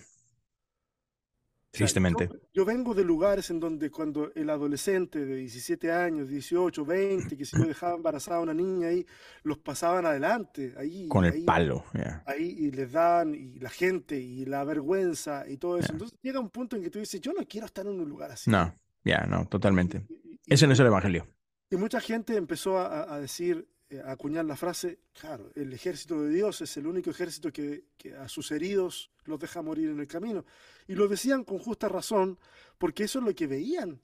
[1.73, 2.29] Tristemente.
[2.53, 7.45] yo, vengo de lugares en donde cuando el adolescente de 17 años, 18, 20, que
[7.45, 9.07] si yo dejaba embarazada a una niña ahí,
[9.45, 10.75] los pasaban adelante.
[10.77, 11.85] Ahí, Con el palo.
[12.27, 15.93] Ahí y les daban, y la gente, y la vergüenza, y todo eso.
[15.93, 18.33] Entonces llega un punto en que tú dices, yo no quiero estar en un lugar
[18.33, 18.51] así.
[18.51, 20.07] No, ya, no, totalmente.
[20.47, 21.29] Ese no es el evangelio.
[21.71, 23.69] Y mucha gente empezó a, a decir,
[24.05, 27.85] acuñar la frase, claro, el ejército de Dios es el único ejército que,
[28.19, 30.45] a sus heridos los deja morir en el camino.
[30.87, 32.39] Y lo decían con justa razón,
[32.79, 34.01] porque eso es lo que veían.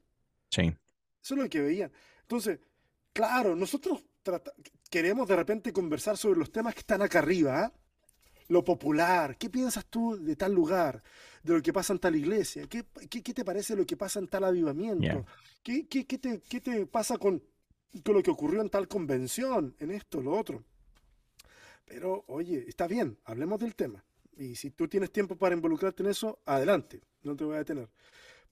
[0.50, 0.74] Sí.
[1.22, 1.92] Eso es lo que veían.
[2.22, 2.58] Entonces,
[3.12, 4.04] claro, nosotros
[4.90, 7.72] queremos de repente conversar sobre los temas que están acá arriba, ¿ah?
[8.48, 11.02] lo popular, ¿qué piensas tú de tal lugar,
[11.42, 12.66] de lo que pasa en tal iglesia?
[12.68, 15.24] ¿Qué, qué, te parece lo que pasa en tal avivamiento?
[15.62, 17.42] ¿Qué, qué, te, ¿Qué te pasa con
[18.04, 20.64] con lo que ocurrió en tal convención, en esto, lo otro.
[21.84, 24.04] Pero, oye, está bien, hablemos del tema.
[24.36, 27.88] Y si tú tienes tiempo para involucrarte en eso, adelante, no te voy a detener.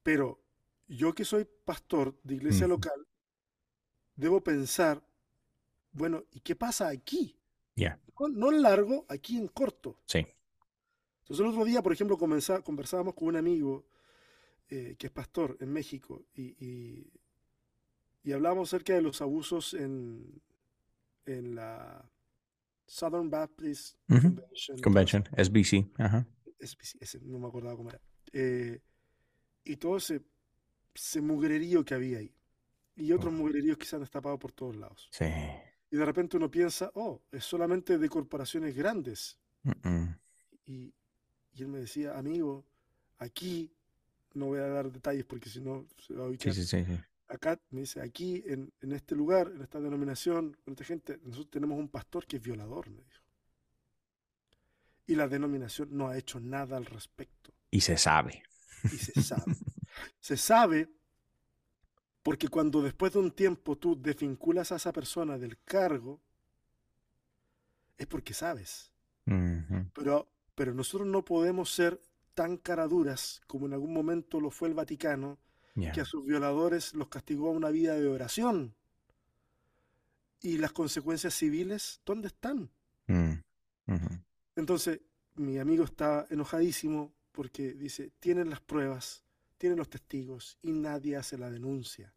[0.02, 0.40] Pero
[0.86, 3.06] yo que soy pastor de iglesia local,
[4.14, 5.02] debo pensar,
[5.92, 7.38] bueno, ¿y qué pasa aquí?
[7.76, 8.00] Ya.
[8.18, 9.98] No, en largo, aquí en corto.
[10.06, 10.26] Sí.
[11.20, 13.86] Entonces el otro día, por ejemplo, conversábamos con un amigo
[14.68, 17.10] eh, que es pastor en México y y
[18.32, 20.40] hablamos acerca de los abusos en,
[21.26, 22.10] en la
[22.86, 23.96] Southern Baptist
[24.82, 25.24] Convention.
[25.36, 25.90] SBC.
[26.60, 28.00] SBC, no me acordaba cómo era.
[28.32, 28.80] Eh,
[29.64, 30.22] y todo ese,
[30.94, 32.34] ese mugrerío que había ahí.
[32.96, 35.08] Y otros mugreríos que se han destapado por todos lados.
[35.10, 35.26] Sí.
[35.90, 39.38] Y de repente uno piensa, oh, es solamente de corporaciones grandes.
[40.66, 40.94] y,
[41.52, 42.64] y, él me decía, amigo,
[43.18, 43.70] aquí,
[44.34, 46.52] no voy a dar detalles porque si no se va a ubicar.
[46.54, 46.98] Sí, sí, sí,
[47.28, 51.50] acá me dice, aquí en, en, este lugar, en esta denominación, con esta gente, nosotros
[51.50, 53.24] tenemos un pastor que es violador, me dijo.
[55.06, 57.52] Y la denominación no ha hecho nada al respecto.
[57.70, 58.42] Y se sabe.
[58.84, 59.56] Y se sabe.
[60.20, 60.88] se sabe
[62.22, 66.22] porque cuando después de un tiempo tú desvinculas a esa persona del cargo,
[67.98, 68.90] es porque sabes.
[69.94, 72.00] pero, pero nosotros no podemos ser
[72.32, 75.38] tan caraduras como en algún momento lo fue el Vaticano,
[75.74, 78.74] que a sus violadores los castigó a una vida de oración.
[80.40, 82.70] ¿Y las consecuencias civiles dónde están?
[83.06, 83.32] Mm,
[84.56, 85.00] Entonces,
[85.36, 89.24] mi amigo está enojadísimo porque dice, tienen las pruebas,
[89.58, 92.12] tienen los testigos y nadie hace la denuncia.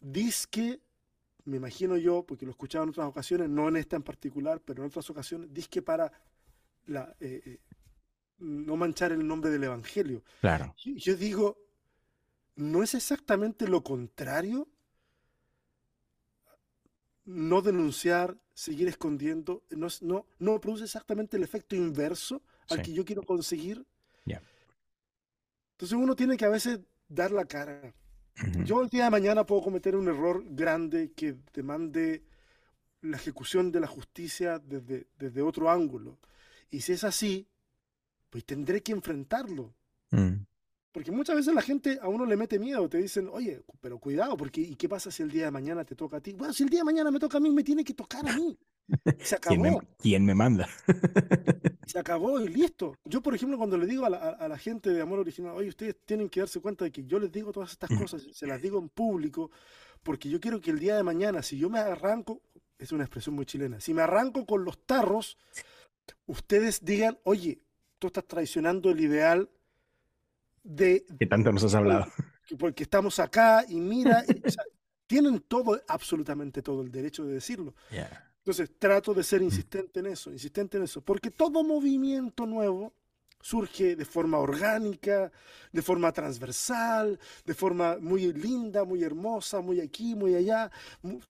[0.00, 0.80] Dice que,
[1.44, 4.60] me imagino yo, porque lo he escuchado en otras ocasiones, no en esta en particular,
[4.64, 6.12] pero en otras ocasiones, dice que para
[6.86, 7.58] la, eh, eh,
[8.38, 10.22] no manchar el nombre del Evangelio.
[10.40, 10.74] Claro.
[10.76, 11.58] Yo, digo,
[12.56, 14.68] ¿no es exactamente lo contrario?
[17.24, 23.04] No denunciar, seguir escondiendo, no, no, no produce exactamente el efecto inverso al que yo
[23.04, 23.84] quiero conseguir.
[25.72, 27.94] Entonces uno tiene que a veces dar la cara.
[28.64, 32.24] Yo el día de mañana puedo cometer un error grande que demande
[33.00, 36.18] la ejecución de la justicia desde, desde otro ángulo.
[36.70, 37.46] Y si es así,
[38.30, 39.74] pues tendré que enfrentarlo.
[40.10, 40.44] Mm.
[40.92, 44.36] Porque muchas veces la gente a uno le mete miedo, te dicen, oye, pero cuidado,
[44.36, 46.32] porque ¿y qué pasa si el día de mañana te toca a ti?
[46.32, 48.34] Bueno, si el día de mañana me toca a mí, me tiene que tocar a
[48.34, 48.58] mí.
[49.20, 49.82] Se acabó.
[49.98, 50.66] ¿Quién me, manda?
[51.86, 52.96] Se acabó y listo.
[53.04, 56.30] Yo, por ejemplo, cuando le digo a la, gente de Amor Original, oye, ustedes tienen
[56.30, 58.88] que darse cuenta de que yo les digo todas estas cosas, se las digo en
[58.88, 59.50] público,
[60.02, 62.40] porque yo quiero que el día de mañana, si yo me arranco,
[62.78, 65.36] es una expresión muy chilena, si me arranco con los tarros,
[66.26, 67.60] ustedes digan, oye,
[67.98, 69.48] tú estás traicionando el ideal
[70.62, 71.04] de...
[71.18, 72.06] Que tanto nos has hablado.
[72.58, 74.24] Porque estamos acá y mira,
[75.06, 77.74] tienen todo, absolutamente todo el derecho de decirlo.
[78.38, 79.44] Entonces trato de ser mm.
[79.44, 82.94] insistente en eso, insistente en eso, porque todo movimiento nuevo
[83.40, 85.30] surge de forma orgánica,
[85.72, 90.70] de forma transversal, de forma muy linda, muy hermosa, muy aquí, muy allá,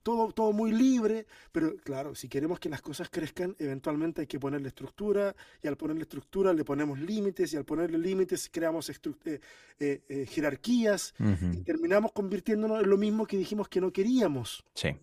[0.03, 4.39] todo, todo muy libre, pero claro, si queremos que las cosas crezcan, eventualmente hay que
[4.39, 9.41] ponerle estructura, y al ponerle estructura le ponemos límites, y al ponerle límites creamos eh,
[9.81, 11.15] eh, eh, jerarquías,
[11.53, 14.65] y terminamos convirtiéndonos en lo mismo que dijimos que no queríamos.
[14.75, 14.97] Sí,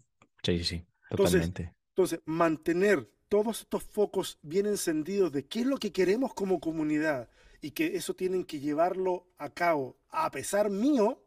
[0.43, 1.73] sí, sí, totalmente.
[1.89, 3.07] entonces mantener
[3.43, 7.29] todos estos focos bien encendidos de qué es lo que queremos como comunidad
[7.59, 11.21] y que eso tienen que llevarlo a cabo a pesar mío,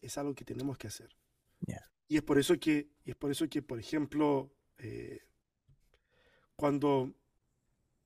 [0.00, 1.16] es algo que tenemos que hacer.
[2.06, 5.20] Y es por eso que, y es por eso que, por ejemplo, eh,
[6.54, 7.12] cuando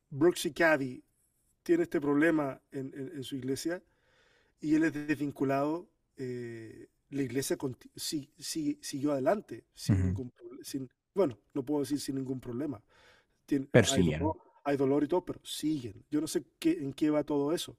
[0.09, 1.05] Brooks y Caddy
[1.62, 3.83] tiene este problema en, su iglesia
[4.61, 7.59] y él es desvinculado, eh, la iglesia
[7.97, 10.16] siguió adelante sin,
[10.62, 12.83] sin, bueno, no puedo decir sin ningún problema.
[13.71, 14.23] pero siguen.
[14.65, 16.05] Hay dolor, y todo, pero siguen.
[16.09, 17.77] Yo no sé qué, en qué va todo eso,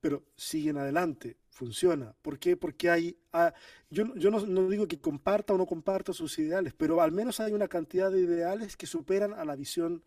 [0.00, 2.14] pero siguen adelante, funciona.
[2.20, 2.56] ¿Por qué?
[2.56, 3.54] Porque hay, ah,
[3.90, 7.38] yo, yo no, no, digo que comparta o no comparta sus ideales, pero al menos
[7.38, 10.02] hay una cantidad de ideales que superan a la visión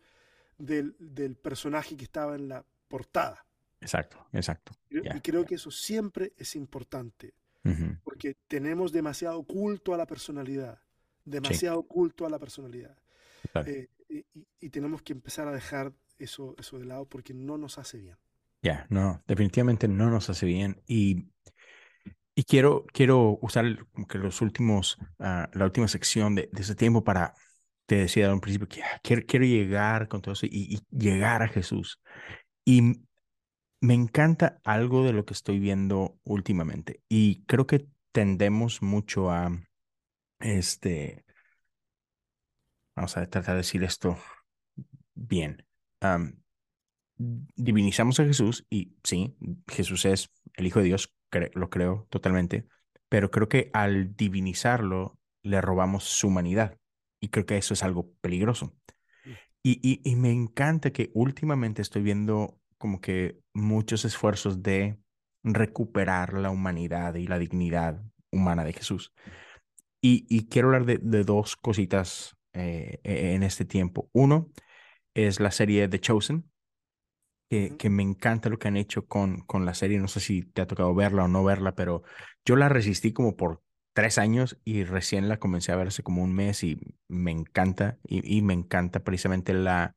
[0.58, 3.46] del, del personaje que estaba en la portada.
[3.80, 4.72] Exacto, exacto.
[4.90, 7.32] Y, creo que eso siempre es importante,
[8.04, 10.80] porque tenemos demasiado culto a la personalidad
[11.24, 12.96] demasiado culto a la personalidad.
[13.66, 13.88] Eh,
[14.60, 18.16] y, tenemos que empezar a dejar eso, eso de lado porque no nos hace bien.
[18.62, 20.82] Ya, no, definitivamente no nos hace bien.
[20.86, 21.28] Y,
[22.34, 27.04] y quiero, quiero usar como que los últimos, ah, la última sección de, ese tiempo
[27.04, 27.34] para,
[27.86, 31.42] te decía al principio, que ah, quiero, quiero llegar con todo eso y, y llegar
[31.42, 32.00] a Jesús.
[32.64, 32.82] Y
[33.80, 37.02] me encanta algo de lo que estoy viendo últimamente.
[37.08, 39.50] Y creo que tendemos mucho a
[40.40, 41.24] este,
[42.96, 44.18] vamos a tratar de decir esto
[45.14, 45.64] bien.
[47.18, 49.36] divinizamos a Jesús y sí,
[49.68, 51.14] Jesús es el Hijo de Dios,
[51.54, 52.66] lo creo totalmente,
[53.08, 56.78] pero creo que al divinizarlo le robamos su humanidad
[57.20, 58.74] y creo que eso es algo peligroso.
[59.24, 59.30] Mm.
[59.62, 64.98] Y, y me encanta que últimamente estoy viendo como que muchos esfuerzos de
[65.42, 69.12] recuperar la humanidad y la dignidad humana de Jesús.
[70.02, 74.08] Y, quiero hablar de, dos cositas eh, e, en este tiempo.
[74.12, 74.50] Uno
[75.14, 76.50] es la serie The Chosen,
[77.50, 79.98] que, que, me encanta lo que han hecho con, con la serie.
[79.98, 82.02] No sé si te ha tocado verla o no verla, pero
[82.44, 86.22] yo la resistí como por tres años y recién la comencé a ver hace como
[86.22, 86.78] un mes y
[87.08, 87.98] me encanta.
[88.04, 89.96] Y, me encanta precisamente la,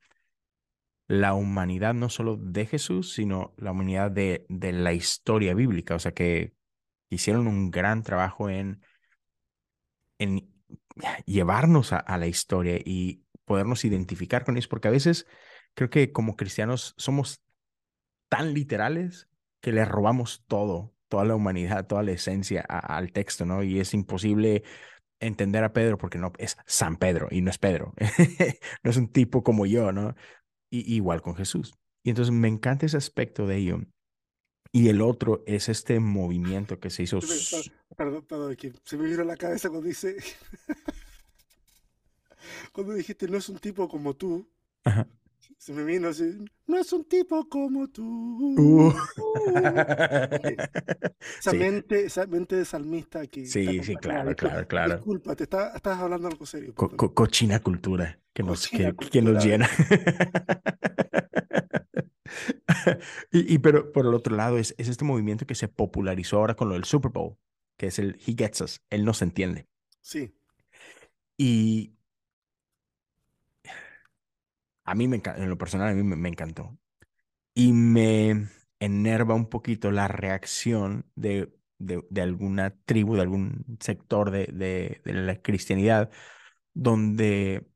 [1.08, 5.96] la humanidad no solo de Jesús, sino la humanidad de, de la historia bíblica.
[5.96, 6.54] O sea que
[7.10, 8.82] hicieron un gran trabajo en
[10.20, 10.54] en
[11.26, 15.28] llevarnos a, la historia y podernos identificar con ellos, porque a veces
[15.74, 17.42] creo que como cristianos somos
[18.30, 19.30] tan literales
[19.62, 23.64] que le robamos todo, toda la humanidad, toda la esencia al texto, ¿no?
[23.64, 24.64] Y es imposible
[25.20, 27.94] entender a Pedro porque no es San Pedro y no es Pedro,
[28.84, 30.16] no es un tipo como yo, ¿no?
[30.70, 31.74] Y, igual con Jesús.
[32.04, 33.80] Y entonces me encanta ese aspecto de ello.
[34.76, 37.20] Y el otro es este movimiento que se hizo.
[37.96, 40.18] Perdón, perdón, que se me vino la cabeza cuando dice.
[42.74, 44.50] cuando dijiste no es un tipo como tú.
[45.60, 46.24] Se me vino así,
[46.66, 48.04] no es un tipo como tú.
[48.04, 48.92] Uh.
[51.40, 53.46] esa, mente, esa mente de salmista que...
[53.46, 54.96] Sí, sí, claro, claro, claro.
[54.96, 56.74] Disculpa, te estás hablando algo serio.
[56.74, 59.70] cochina cultura que nos, que, nos llena.
[63.32, 66.70] y, pero por el otro lado es, es este movimiento que se popularizó ahora con
[66.70, 67.38] lo del Super Bowl,
[67.78, 69.68] que es el He Gets Us, él no se entiende.
[70.02, 70.36] Sí.
[71.38, 71.96] Y
[74.86, 76.78] a mí me en lo personal a mí me, encantó.
[77.54, 84.48] Y me enerva un poquito la reacción de, de, alguna tribu, de algún sector de,
[84.48, 86.12] de, de, la cristianidad,
[86.74, 87.68] donde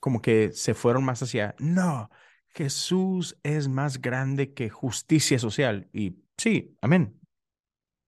[0.00, 2.10] como que se fueron más hacia, no,
[2.54, 5.88] Jesús es más grande que justicia social.
[5.92, 7.20] Y sí, amén.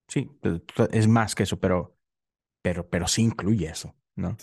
[0.09, 0.31] Sí,
[0.93, 1.97] es más que eso, pero,
[2.63, 3.95] pero, pero sí incluye eso.
[4.17, 4.37] ¿no?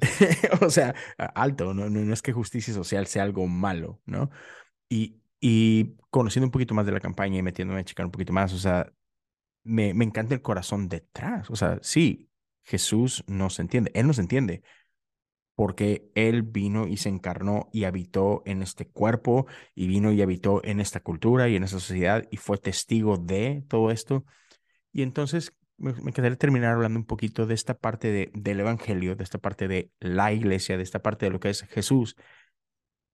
[0.60, 1.88] o sea, alto, ¿no?
[1.88, 2.12] ¿no?
[2.12, 4.30] es que justicia social sea algo malo, ¿no?
[4.88, 8.32] Y, y conociendo un poquito más de la campaña y metiéndome a checar un poquito
[8.32, 8.92] más, o sea,
[9.62, 11.48] me, me encanta el corazón detrás.
[11.50, 12.28] O sea, sí,
[12.64, 14.62] Jesús no se entiende, Él no se entiende,
[15.54, 20.64] porque Él vino y se encarnó y habitó en este cuerpo y vino y habitó
[20.64, 24.24] en esta cultura y en esta sociedad y fue testigo de todo esto.
[24.92, 29.16] Y entonces me, me quedaría terminar hablando un poquito de esta parte de, del Evangelio,
[29.16, 32.16] de esta parte de la iglesia, de esta parte de lo que es Jesús,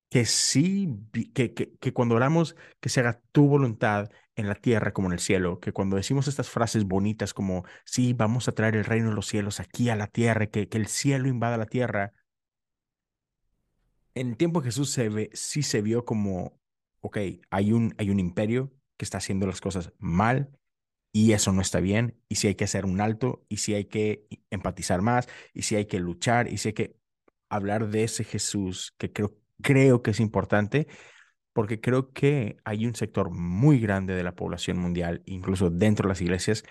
[0.09, 0.89] que sí,
[1.35, 5.13] que, que, que cuando oramos, que se haga tu voluntad en la tierra como en
[5.13, 9.11] el cielo, que cuando decimos estas frases bonitas como, sí, vamos a traer el reino
[9.11, 12.13] de los cielos aquí a la tierra, que, que el cielo invada la tierra,
[14.15, 16.59] en tiempo de Jesús se ve, sí se vio como,
[17.01, 17.19] ok,
[17.51, 20.51] hay un, hay un imperio que está haciendo las cosas mal,
[21.13, 23.87] y eso no está bien, y si hay que hacer un alto, y si hay
[23.87, 26.97] que empatizar más, y si hay que luchar, y si hay que
[27.49, 30.87] hablar de ese Jesús que creo, creo que es importante,
[31.53, 36.11] porque creo que hay un sector muy grande de la población mundial, incluso dentro de
[36.11, 36.65] las iglesias,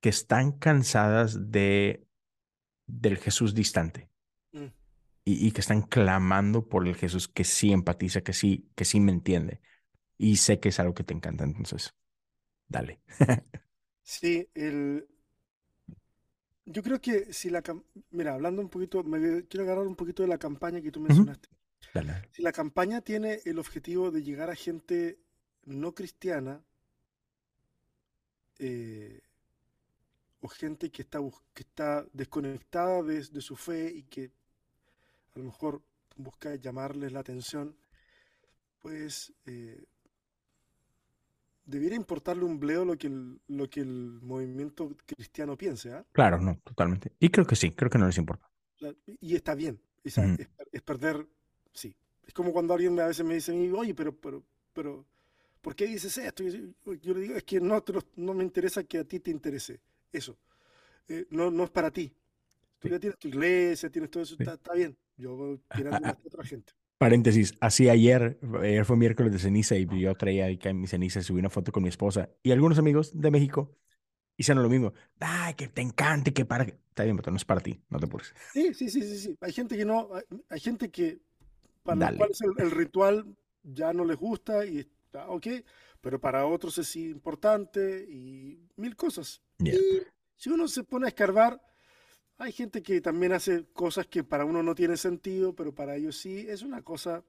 [0.00, 2.04] que están cansadas de
[2.86, 4.08] del Jesús distante.
[5.28, 8.98] Y, y, que están clamando por el Jesús que sí empatiza, que sí, que sí
[8.98, 9.60] me entiende.
[10.16, 11.94] Y sé que es algo que te encanta, entonces,
[12.68, 13.00] dale.
[14.10, 15.06] Sí, el...
[16.64, 17.62] yo creo que si la...
[18.10, 21.50] Mira, hablando un poquito, me quiero agarrar un poquito de la campaña que tú mencionaste.
[22.30, 25.18] Si la campaña tiene el objetivo de llegar a gente
[25.66, 26.64] no cristiana,
[28.58, 29.20] eh,
[30.40, 31.18] o gente que está,
[31.52, 34.30] que está desconectada de, su fe y que
[35.38, 35.82] a lo mejor
[36.16, 37.76] busca llamarles la atención,
[38.80, 39.84] pues eh,
[41.64, 45.92] debiera importarle un bleo lo que el, lo que el movimiento cristiano piense.
[45.92, 46.04] ¿ah?
[46.12, 47.12] Claro, no, totalmente.
[47.20, 48.50] Y creo que sí, creo que no les importa.
[49.20, 49.80] Y está bien.
[50.02, 51.26] Es, es, perder,
[51.72, 51.94] sí.
[52.26, 55.06] Es como cuando alguien a veces me dice, oye, pero, pero, pero,
[55.60, 56.42] ¿por qué dices esto?
[56.42, 57.84] Yo, le digo, es que no,
[58.16, 59.80] no me interesa que a ti te interese
[60.10, 60.36] eso.
[61.08, 62.12] Eh, no, no es para ti.
[62.78, 64.96] Tú ya tienes tu iglesia, tienes todo eso, está, bien.
[65.18, 66.72] Yo voy tirando a otra gente.
[66.96, 71.38] Paréntesis, así ayer, ayer fue miércoles de ceniza y yo traía ahí mi ceniza subí
[71.38, 73.76] una foto con mi esposa y algunos amigos de México
[74.36, 74.94] hicieron lo mismo.
[75.20, 76.64] Ay, que te encante, que para.
[76.64, 78.34] Está bien, pero no es para ti, no te apures.
[78.52, 79.36] Sí, sí, sí, sí, sí.
[79.40, 80.10] Hay gente que no,
[80.48, 81.20] hay gente que
[81.82, 85.46] para la cual el, ritual ya no les gusta y está ok,
[86.00, 89.42] pero para otros es importante y mil cosas.
[89.58, 89.72] Y
[90.36, 91.60] si uno se pone a escarbar,
[92.38, 96.16] hay gente que también hace cosas que para uno no tiene sentido, pero para ellos
[96.16, 96.46] sí.
[96.48, 97.24] Es una cosa...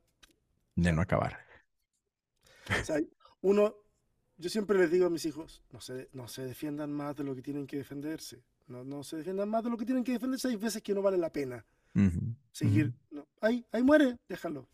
[0.75, 1.39] De no acabar.
[2.81, 3.01] O sea,
[3.41, 3.75] uno,
[4.37, 7.35] yo siempre les digo a mis hijos, no se, no se defiendan más de lo
[7.35, 8.43] que tienen que defenderse.
[8.67, 10.47] No, no se defiendan más de lo que tienen que defenderse.
[10.47, 11.65] Hay veces que no vale la pena
[12.51, 12.93] seguir.
[13.09, 14.67] no, ahí, ahí muere, déjalo.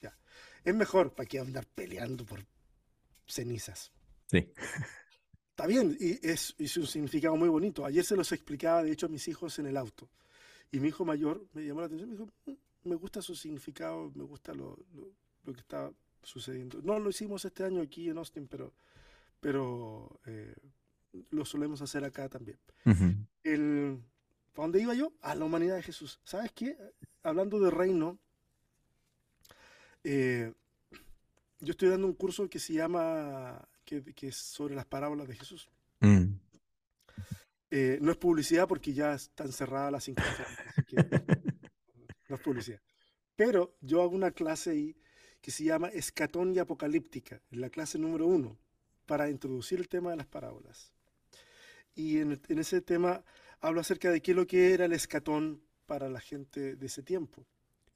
[0.00, 0.16] Ya.
[0.64, 2.44] Es mejor para que andar peleando por
[3.26, 3.92] cenizas.
[4.26, 4.50] Sí.
[5.54, 7.86] Está bien, y es, es, un significado muy bonito.
[7.86, 10.10] Ayer se los explicaba, de hecho, a mis hijos en el auto.
[10.72, 14.10] Y mi hijo mayor me llamó la atención, me dijo, mm, me gusta su significado,
[14.16, 14.76] me gusta lo,
[15.44, 15.92] lo, que está
[16.24, 16.80] sucediendo.
[16.82, 18.74] No lo hicimos este año aquí en Austin, pero,
[19.38, 20.56] pero eh,
[21.30, 22.58] lo solemos hacer acá también.
[23.44, 24.00] el,
[24.56, 25.12] ¿A dónde iba yo?
[25.20, 26.18] A la humanidad de Jesús.
[26.24, 26.76] ¿Sabes qué?
[27.22, 28.18] Hablando de reino,
[30.02, 30.52] eh,
[31.60, 35.68] yo estoy dando un curso que se llama que, es sobre las parábolas de Jesús.
[36.00, 36.34] Mm.
[37.70, 40.22] Eh, no es publicidad porque ya están cerradas las cinco
[42.28, 42.80] no es publicidad.
[43.36, 44.96] Pero yo hago una clase ahí
[45.40, 48.56] que se llama Escatón y Apocalíptica, en la clase número uno,
[49.06, 50.92] para introducir el tema de las parábolas.
[51.94, 53.24] Y en, en ese tema
[53.60, 57.02] hablo acerca de qué es lo que era el escatón para la gente de ese
[57.02, 57.46] tiempo.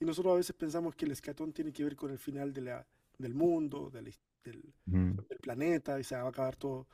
[0.01, 2.61] Y nosotros a veces pensamos que el escatón tiene que ver con el final de
[2.61, 2.87] la,
[3.19, 3.91] del mundo,
[4.45, 6.89] del, del, planeta, y se va a acabar todo.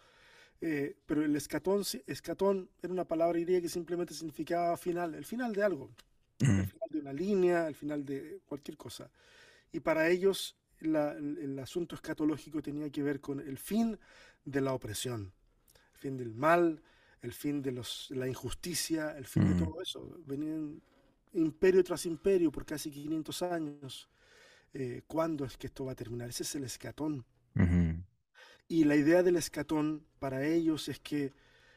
[0.61, 5.53] Eh, pero el escatón, escatón era una palabra griega que simplemente significaba final, el final
[5.53, 5.91] de algo,
[6.39, 9.11] el final de una línea, el final de cualquier cosa.
[9.73, 13.99] Y para ellos el, asunto escatológico tenía que ver con el fin
[14.45, 15.33] de la opresión,
[15.93, 16.83] el fin del mal,
[17.23, 20.19] el fin de los, la injusticia, el fin de todo eso.
[20.27, 20.81] Venían
[21.33, 24.09] imperio tras imperio por casi 500 años.
[24.73, 26.29] Eh, ¿Cuándo es que esto va a terminar?
[26.29, 27.25] Ese es el escatón.
[28.69, 31.33] Y la idea del escatón para ellos es que,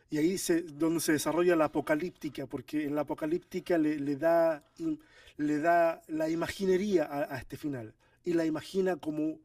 [0.10, 4.64] y ahí es donde se desarrolla la apocalíptica, porque en la apocalíptica le, le da,
[5.38, 9.40] le da la imaginería a, este final, y la imagina como,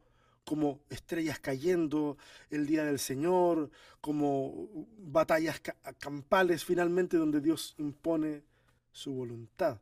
[0.45, 2.17] como estrellas cayendo,
[2.49, 3.69] el día del Señor,
[3.99, 5.61] como batallas
[5.99, 8.43] campales finalmente donde Dios impone
[8.91, 9.81] su voluntad.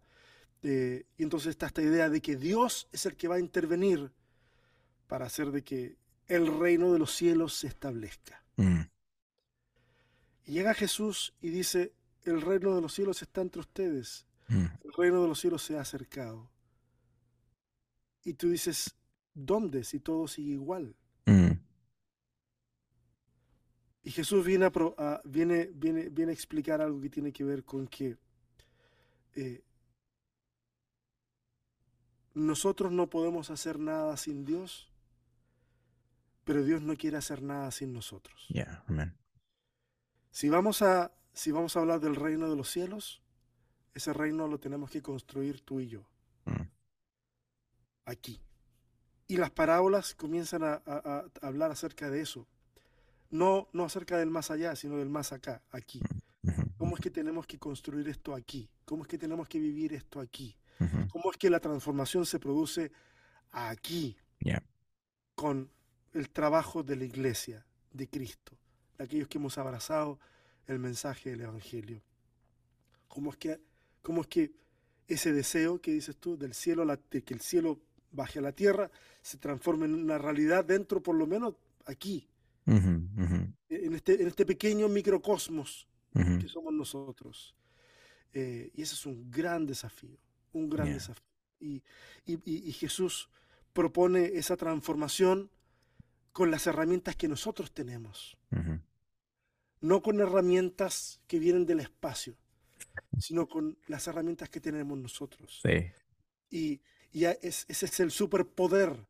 [0.63, 4.11] Eh, y entonces está esta idea de que Dios es el que va a intervenir
[5.07, 6.00] para hacer de que
[6.31, 8.41] el reino de los cielos se establezca.
[8.55, 8.83] Mm.
[10.45, 14.65] Y llega Jesús y dice, el reino de los cielos está entre ustedes, mm.
[14.85, 16.49] el reino de los cielos se ha acercado.
[18.23, 18.95] Y tú dices,
[19.33, 20.95] ¿dónde si todo sigue igual?
[21.25, 21.51] Mm.
[24.03, 27.87] Y Jesús viene a, viene, viene, viene a explicar algo que tiene que ver con
[27.87, 28.17] que
[29.35, 29.63] eh,
[32.33, 34.90] nosotros no podemos hacer nada sin Dios,
[36.43, 38.45] pero Dios no quiere hacer nada sin nosotros.
[40.31, 43.21] Si vamos a si vamos a hablar del reino de los cielos,
[43.93, 46.07] ese reino lo tenemos que construir tú y yo.
[46.45, 46.67] Mm.
[48.05, 48.41] Aquí.
[49.27, 50.81] Y las parábolas comienzan a,
[51.41, 52.47] hablar acerca de eso.
[53.29, 56.01] No, no acerca del más allá, sino del más acá, aquí.
[56.41, 58.69] Mm, ¿Cómo es que tenemos que construir esto aquí?
[58.83, 60.57] ¿Cómo es que tenemos que vivir esto aquí?
[61.11, 62.91] ¿Cómo es que la transformación se produce
[63.51, 64.17] aquí?
[65.35, 65.71] Con
[66.13, 68.57] el trabajo de la iglesia, de Cristo,
[68.97, 70.19] de aquellos que hemos abrazado
[70.67, 72.01] el mensaje del Evangelio.
[73.07, 73.59] ¿Cómo es que,
[74.01, 74.51] cómo es que
[75.07, 77.79] ese deseo que dices tú del cielo, de que el cielo
[78.11, 78.89] baje a la tierra,
[79.21, 81.55] se transforme en una realidad dentro, por lo menos
[81.85, 82.27] aquí,
[82.65, 87.55] En, este, en este pequeño microcosmos que somos nosotros.
[88.33, 90.17] Eh, y ese es un gran desafío
[90.53, 91.23] un gran desafío.
[91.59, 91.83] Y,
[92.25, 93.29] y, Jesús
[93.73, 95.49] propone esa transformación
[96.31, 98.37] con las herramientas que nosotros tenemos.
[99.81, 102.37] No con herramientas que vienen del espacio,
[103.17, 105.59] sino con las herramientas que tenemos nosotros.
[106.49, 109.07] Y, y ese es el superpoder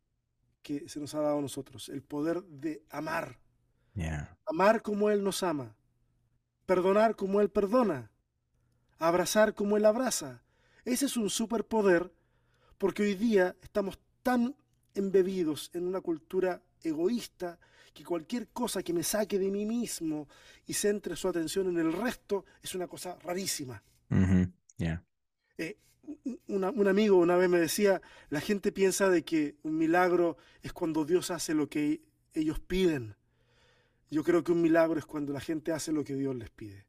[0.61, 3.39] que se nos ha dado a nosotros, el poder de amar.
[4.45, 5.75] Amar como Él nos ama,
[6.65, 8.11] perdonar como Él perdona,
[8.97, 10.43] abrazar como Él abraza,
[10.85, 12.11] ese es un superpoder
[12.77, 14.55] porque hoy día estamos tan
[14.95, 17.59] embebidos en una cultura egoísta
[17.93, 20.27] que cualquier cosa que me saque de mí mismo
[20.65, 23.83] y centre su atención en el resto es una cosa rarísima.
[25.57, 25.77] Eh,
[26.47, 31.05] un amigo una vez me decía, la gente piensa de que un milagro es cuando
[31.05, 32.01] Dios hace lo que
[32.33, 33.15] ellos piden.
[34.09, 36.85] Yo creo que un milagro es cuando la gente hace lo que Dios les pide.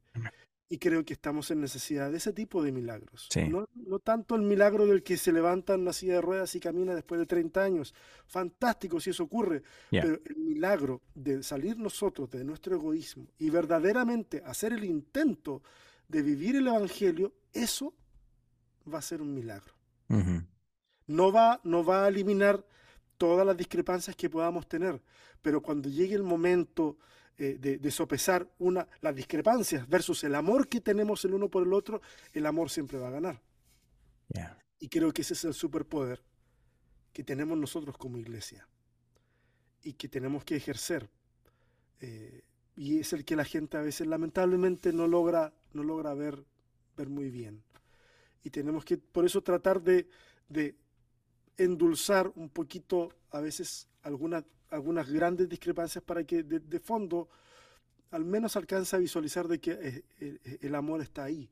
[0.69, 3.27] Y creo que estamos en necesidad de ese tipo de milagros.
[3.49, 6.59] No, no, tanto el milagro del que se levanta en una silla de ruedas y
[6.59, 7.93] camina después de 30 años.
[8.25, 9.61] Fantástico si eso ocurre.
[9.91, 15.61] Pero el milagro de salir nosotros de nuestro egoísmo y verdaderamente hacer el intento
[16.07, 17.93] de vivir el Evangelio, eso
[18.91, 19.73] va a ser un milagro.
[21.07, 22.65] no, va, no va a eliminar
[23.17, 25.01] todas las discrepancias que podamos tener,
[25.41, 26.97] pero cuando llegue el momento
[27.37, 31.73] eh, de, sopesar una, las discrepancias versus el amor que tenemos el uno por el
[31.73, 33.41] otro, el amor siempre va a ganar.
[34.79, 36.21] Y creo que ese es el superpoder
[37.11, 38.67] que tenemos nosotros como iglesia
[39.81, 41.09] y que tenemos que ejercer.
[42.01, 42.43] Eh,
[42.75, 46.43] y es el que la gente a veces lamentablemente no logra, no logra ver,
[46.97, 47.63] ver muy bien.
[48.43, 50.07] Y tenemos que por eso tratar de,
[50.49, 50.75] de
[51.57, 54.43] endulzar un poquito a veces algunas
[54.73, 57.29] algunas grandes discrepancias para que de, fondo
[58.11, 61.49] al menos alcance a visualizar de que eh, eh, el, amor está ahí.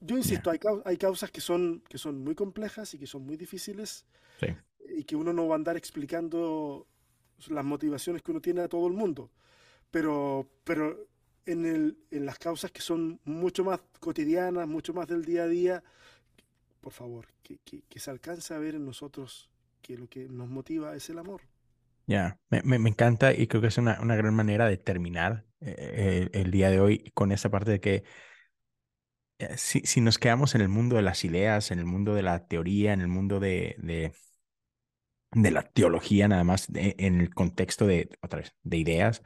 [0.00, 0.50] Yo insisto,
[0.84, 4.06] hay, causas que son, que son muy complejas y que son muy difíciles
[4.96, 6.86] y que uno no va a andar explicando
[7.48, 9.30] las motivaciones que uno tiene a todo el mundo.
[9.90, 11.06] Pero, pero
[11.46, 15.48] en, el, en las causas que son mucho más cotidianas, mucho más del día a
[15.48, 15.84] día,
[16.80, 19.49] por favor, que, que, que se alcance a ver en nosotros
[19.90, 21.42] que lo que nos motiva es el amor.
[22.06, 26.28] Ya, me, me, encanta y creo que es una, una gran manera de terminar eh,
[26.32, 28.04] el, día de hoy con esa parte de que
[29.38, 32.22] eh, si, si, nos quedamos en el mundo de las ideas, en el mundo de
[32.22, 34.12] la teoría, en el mundo de, de,
[35.32, 39.22] de la teología nada más en el contexto de, otra vez, de ideas,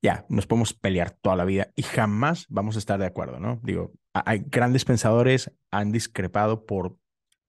[0.00, 3.60] ya, nos podemos pelear toda la vida y jamás vamos a estar de acuerdo, ¿no?
[3.62, 6.96] Digo, hay grandes pensadores, han discrepado por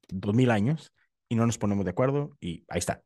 [0.10, 0.94] dos mil años
[1.34, 3.04] y no nos ponemos de acuerdo y ahí está.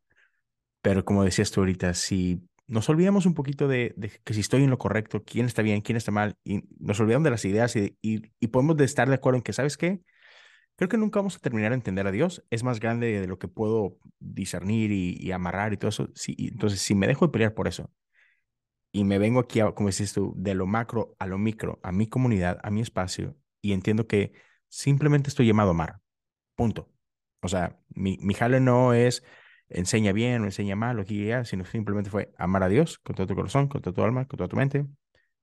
[0.81, 4.69] Pero como decías tú ahorita, si nos olvidamos un poquito de, que si estoy en
[4.69, 8.19] lo correcto, quién está bien, quién está mal, y nos olvidamos de las ideas y,
[8.49, 10.01] podemos de estar de acuerdo en que, ¿sabes qué?
[10.75, 12.43] Creo que nunca vamos a terminar de entender a Dios.
[12.51, 16.09] Es más grande de lo que puedo discernir y, amarrar y todo eso.
[16.15, 17.91] Sí, entonces, si me dejo de pelear por eso
[18.91, 22.07] y me vengo aquí, como dices tú, de lo macro a lo micro, a mi
[22.07, 24.33] comunidad, a mi espacio, y entiendo que
[24.69, 25.99] simplemente estoy llamado a amar.
[26.55, 26.96] Punto.
[27.41, 29.23] O sea, mi, mi jale no es
[29.69, 33.27] enseña bien o enseña mal o que sino simplemente fue amar a Dios con todo
[33.27, 34.85] tu corazón, con toda tu alma, con toda tu mente.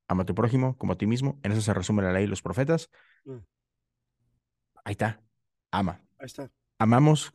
[0.08, 1.40] Ama a tu prójimo como a ti mismo.
[1.42, 2.90] En eso se resume la ley y los profetas.
[3.24, 3.38] Mm.
[4.84, 5.22] Ahí está.
[5.70, 6.02] Ama.
[6.18, 6.50] Ahí está.
[6.78, 7.32] Amamos.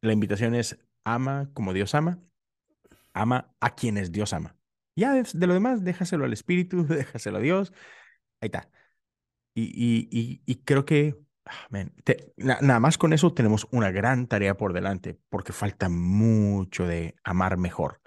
[0.00, 2.18] La invitación es ama como Dios ama.
[3.12, 4.56] Ama a quienes Dios ama.
[4.96, 7.72] Ya de, lo demás, déjaselo al Espíritu, déjaselo a Dios.
[8.40, 8.68] Ahí está.
[9.54, 11.68] Y, y, y, y creo que Ah,
[12.36, 17.56] nada más con eso tenemos una gran tarea por delante, porque falta mucho de amar
[17.56, 18.00] mejor.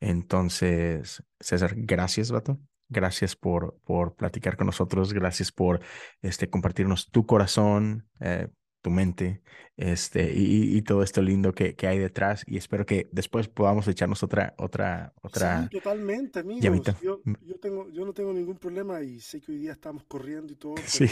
[0.00, 2.58] Entonces, César, gracias, vato.
[2.88, 5.12] Gracias por, por platicar con nosotros.
[5.12, 5.80] Gracias por
[6.20, 8.48] este, compartirnos tu corazón, eh,
[8.82, 9.42] tu mente,
[9.76, 12.42] este, y, todo esto lindo que, que, hay detrás.
[12.46, 15.62] Y espero que después podamos echarnos otra, otra, otra.
[15.62, 17.00] Sí, totalmente, amigos.
[17.00, 17.34] Yo, mm.
[17.42, 20.56] yo, tengo, yo no tengo ningún problema y sé que hoy día estamos corriendo y
[20.56, 20.74] todo.
[20.86, 21.06] sí.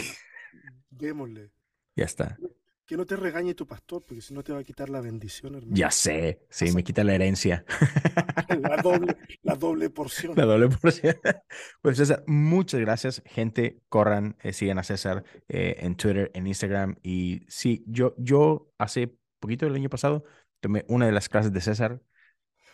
[0.89, 1.49] Démosle.
[1.95, 2.37] Ya está.
[2.85, 5.55] Que no te regañe tu pastor, porque si no te va a quitar la bendición,
[5.55, 5.75] hermano.
[5.75, 7.63] Ya sé, sí, me quita la herencia.
[8.61, 10.33] La doble, la doble porción.
[10.35, 11.15] La doble porción.
[11.81, 13.23] Pues César, muchas gracias.
[13.25, 16.97] Gente, corran, eh, sigan a César eh, en Twitter, en Instagram.
[17.01, 20.25] Y sí, yo, yo hace poquito el año pasado
[20.59, 22.01] tomé una de las clases de César.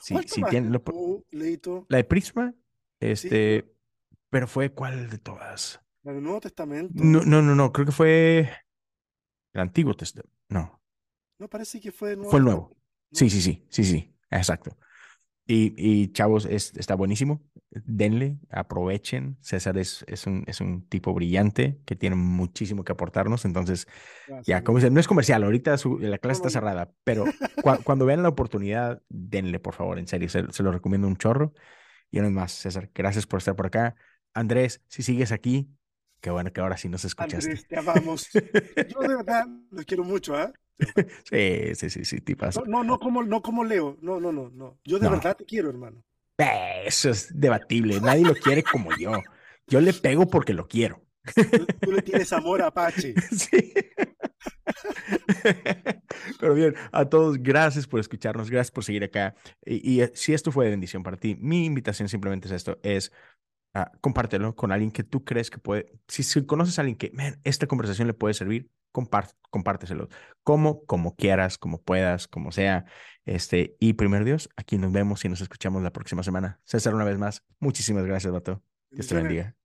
[0.02, 0.70] Sí, sí tiene,
[1.90, 2.54] La de Prisma,
[3.00, 3.74] este,
[4.30, 5.82] pero fue cuál de todas.
[6.04, 6.94] La del Nuevo Testamento.
[6.96, 8.50] No, no, no, no, creo que fue
[9.58, 10.32] el Antiguo Testamento.
[10.50, 10.82] No.
[11.40, 12.32] No parece que fue nuevo.
[12.32, 12.78] Fue el nuevo.
[13.12, 14.78] Sí, sí, sí, sí, sí, exacto.
[15.46, 17.42] Y, y chavos, es, está buenísimo.
[17.70, 19.38] Denle, aprovechen.
[19.40, 23.46] César es, es, un, es un tipo brillante que tiene muchísimo que aportarnos.
[23.46, 23.88] Entonces,
[24.46, 25.44] ya, como dicen, no es comercial.
[25.44, 27.24] Ahorita la clase está cerrada, pero
[27.86, 30.28] cuando vean la oportunidad, denle, por favor, en serio.
[30.28, 31.54] Se, se lo recomiendo un chorro.
[32.12, 33.96] Y una vez más, César, gracias por estar por acá.
[34.34, 35.70] Andrés, si sigues aquí,
[36.28, 37.52] Qué bueno que ahora sí nos escuchaste.
[37.52, 38.30] Andrés, te amamos.
[38.34, 40.52] Yo de verdad los quiero mucho, ¿ah?
[41.24, 42.22] Sí, sí, sí, sí,
[42.66, 43.98] No, no, no, como, no como Leo.
[44.02, 44.78] No, no, no, no.
[44.84, 46.04] Yo de verdad te quiero, hermano.
[46.86, 48.02] Eso es debatible.
[48.02, 49.14] Nadie lo quiere como yo.
[49.68, 51.02] Yo le pego porque lo quiero.
[51.80, 53.16] Tú, le tienes amor a Apache.
[53.32, 53.74] Sí.
[56.42, 59.34] Pero bien, a todos, gracias por escucharnos, gracias por seguir acá.
[59.66, 62.80] Y, y, eh, si esto fue de bendición para ti, mi invitación simplemente es esto,
[62.84, 63.14] es
[64.02, 65.92] Compártelo con alguien que tú crees que puede.
[66.08, 68.70] Si, si conoces a alguien que, man, esta conversación le puede servir,
[69.50, 70.10] compárteselo.
[70.44, 72.86] Como, como quieras, como puedas, como sea.
[73.26, 76.60] Este, y primero Dios, aquí nos vemos y nos escuchamos la próxima semana.
[76.64, 78.64] César, una vez más, muchísimas gracias, Bato.
[78.90, 79.57] Dios te bendiga.